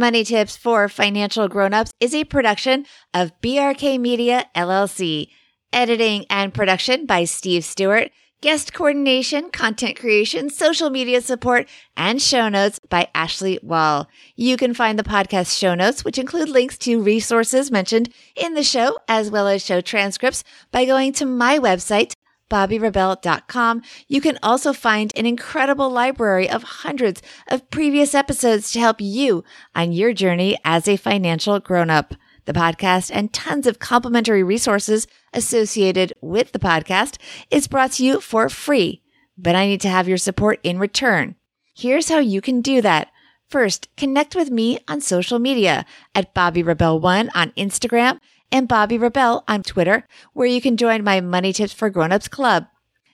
Money 0.00 0.24
Tips 0.24 0.56
for 0.56 0.88
Financial 0.88 1.46
Grownups 1.46 1.92
is 2.00 2.14
a 2.14 2.24
production 2.24 2.86
of 3.12 3.38
BRK 3.42 4.00
Media 4.00 4.46
LLC. 4.56 5.28
Editing 5.74 6.24
and 6.30 6.54
production 6.54 7.04
by 7.04 7.24
Steve 7.24 7.66
Stewart. 7.66 8.10
Guest 8.40 8.72
coordination, 8.72 9.50
content 9.50 9.98
creation, 9.98 10.48
social 10.48 10.88
media 10.88 11.20
support, 11.20 11.68
and 11.98 12.22
show 12.22 12.48
notes 12.48 12.80
by 12.88 13.08
Ashley 13.14 13.58
Wall. 13.62 14.08
You 14.36 14.56
can 14.56 14.72
find 14.72 14.98
the 14.98 15.02
podcast 15.02 15.54
show 15.58 15.74
notes, 15.74 16.02
which 16.02 16.16
include 16.16 16.48
links 16.48 16.78
to 16.78 17.02
resources 17.02 17.70
mentioned 17.70 18.08
in 18.34 18.54
the 18.54 18.62
show, 18.62 18.96
as 19.06 19.30
well 19.30 19.48
as 19.48 19.62
show 19.62 19.82
transcripts 19.82 20.42
by 20.72 20.86
going 20.86 21.12
to 21.12 21.26
my 21.26 21.58
website, 21.58 22.14
bobbirebell.com. 22.50 23.82
You 24.08 24.20
can 24.20 24.38
also 24.42 24.72
find 24.72 25.12
an 25.16 25.24
incredible 25.24 25.88
library 25.88 26.50
of 26.50 26.62
hundreds 26.62 27.22
of 27.48 27.70
previous 27.70 28.14
episodes 28.14 28.72
to 28.72 28.80
help 28.80 29.00
you 29.00 29.44
on 29.74 29.92
your 29.92 30.12
journey 30.12 30.58
as 30.64 30.86
a 30.86 30.96
financial 30.96 31.58
grown-up. 31.60 32.14
The 32.46 32.52
podcast 32.52 33.10
and 33.14 33.32
tons 33.32 33.66
of 33.66 33.78
complimentary 33.78 34.42
resources 34.42 35.06
associated 35.32 36.12
with 36.20 36.52
the 36.52 36.58
podcast 36.58 37.16
is 37.50 37.68
brought 37.68 37.92
to 37.92 38.04
you 38.04 38.20
for 38.20 38.48
free, 38.48 39.02
but 39.38 39.54
I 39.54 39.66
need 39.66 39.80
to 39.82 39.88
have 39.88 40.08
your 40.08 40.18
support 40.18 40.58
in 40.62 40.78
return. 40.78 41.36
Here's 41.76 42.08
how 42.08 42.18
you 42.18 42.40
can 42.40 42.60
do 42.60 42.82
that. 42.82 43.08
First, 43.48 43.88
connect 43.96 44.34
with 44.34 44.50
me 44.50 44.78
on 44.88 45.00
social 45.00 45.38
media 45.38 45.84
at 46.14 46.34
Bobbi 46.34 46.64
Rebell1 46.64 47.28
on 47.34 47.50
Instagram 47.52 48.20
and 48.52 48.68
Bobbi 48.68 49.00
Rebell 49.00 49.44
on 49.46 49.62
Twitter, 49.62 50.06
where 50.32 50.46
you 50.46 50.60
can 50.60 50.76
join 50.76 51.04
my 51.04 51.20
Money 51.20 51.52
Tips 51.52 51.72
for 51.72 51.90
Grownups 51.90 52.28
Club. 52.28 52.66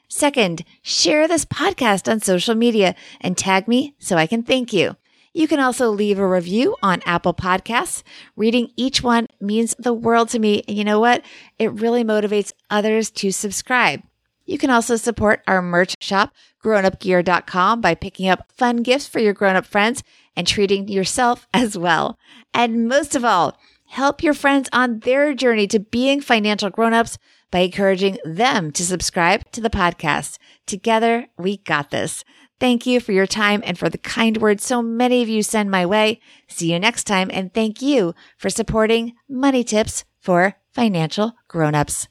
Second, 0.09 0.65
share 0.83 1.27
this 1.27 1.45
podcast 1.45 2.11
on 2.11 2.21
social 2.21 2.55
media 2.55 2.95
and 3.21 3.37
tag 3.37 3.67
me 3.67 3.95
so 3.99 4.17
I 4.17 4.27
can 4.27 4.43
thank 4.43 4.73
you. 4.73 4.97
You 5.37 5.47
can 5.47 5.61
also 5.61 5.91
leave 5.91 6.19
a 6.19 6.27
review 6.27 6.77
on 6.83 7.03
Apple 7.05 7.35
Podcasts. 7.35 8.03
Reading 8.37 8.71
each 8.77 9.03
one 9.03 9.27
means 9.39 9.75
the 9.79 9.93
world 9.93 10.31
to 10.31 10.39
me. 10.39 10.63
And 10.67 10.79
you 10.79 10.85
know 10.85 10.99
what? 10.99 11.23
It 11.59 11.73
really 11.73 12.05
motivates 12.05 12.53
others 12.71 13.11
to 13.11 13.31
subscribe. 13.31 14.03
You 14.47 14.57
can 14.57 14.71
also 14.71 14.97
support 14.97 15.43
our 15.47 15.61
merch 15.61 15.95
shop, 16.01 16.33
grownupgear.com, 16.65 17.81
by 17.81 17.95
picking 17.95 18.29
up 18.29 18.51
fun 18.51 18.83
gifts 18.83 19.07
for 19.07 19.19
your 19.19 19.35
grown 19.35 19.57
up 19.57 19.67
friends 19.67 20.03
and 20.37 20.47
treating 20.47 20.89
yourself 20.89 21.47
as 21.53 21.77
well. 21.77 22.19
And 22.55 22.89
most 22.89 23.15
of 23.15 23.25
all, 23.25 23.59
help 23.97 24.23
your 24.23 24.35
friends 24.35 24.69
on 24.75 25.01
their 25.01 25.33
journey 25.33 25.67
to 25.67 25.81
being 25.81 26.21
financial 26.21 26.69
grown-ups 26.69 27.17
by 27.51 27.61
encouraging 27.61 28.19
them 28.25 28.71
to 28.71 28.85
subscribe 28.85 29.51
to 29.53 29.61
the 29.63 29.71
podcast. 29.71 30.37
Together, 30.67 31.27
we 31.39 31.57
got 31.57 31.91
this. 31.91 32.23
Thank 32.61 32.85
you 32.87 33.01
for 33.01 33.13
your 33.13 33.27
time 33.27 33.63
and 33.65 33.79
for 33.79 33.89
the 33.89 33.99
kind 33.99 34.37
words 34.37 34.65
so 34.65 34.83
many 34.83 35.23
of 35.23 35.31
you 35.31 35.43
send 35.43 35.71
my 35.71 35.87
way. 35.87 36.21
See 36.47 36.73
you 36.73 36.79
next 36.79 37.05
time 37.05 37.31
and 37.33 37.53
thank 37.55 37.81
you 37.81 38.15
for 38.37 38.51
supporting 38.51 39.15
Money 39.31 39.65
Tips 39.65 40.05
for 40.21 40.57
Financial 40.73 41.33
Grownups. 41.49 42.09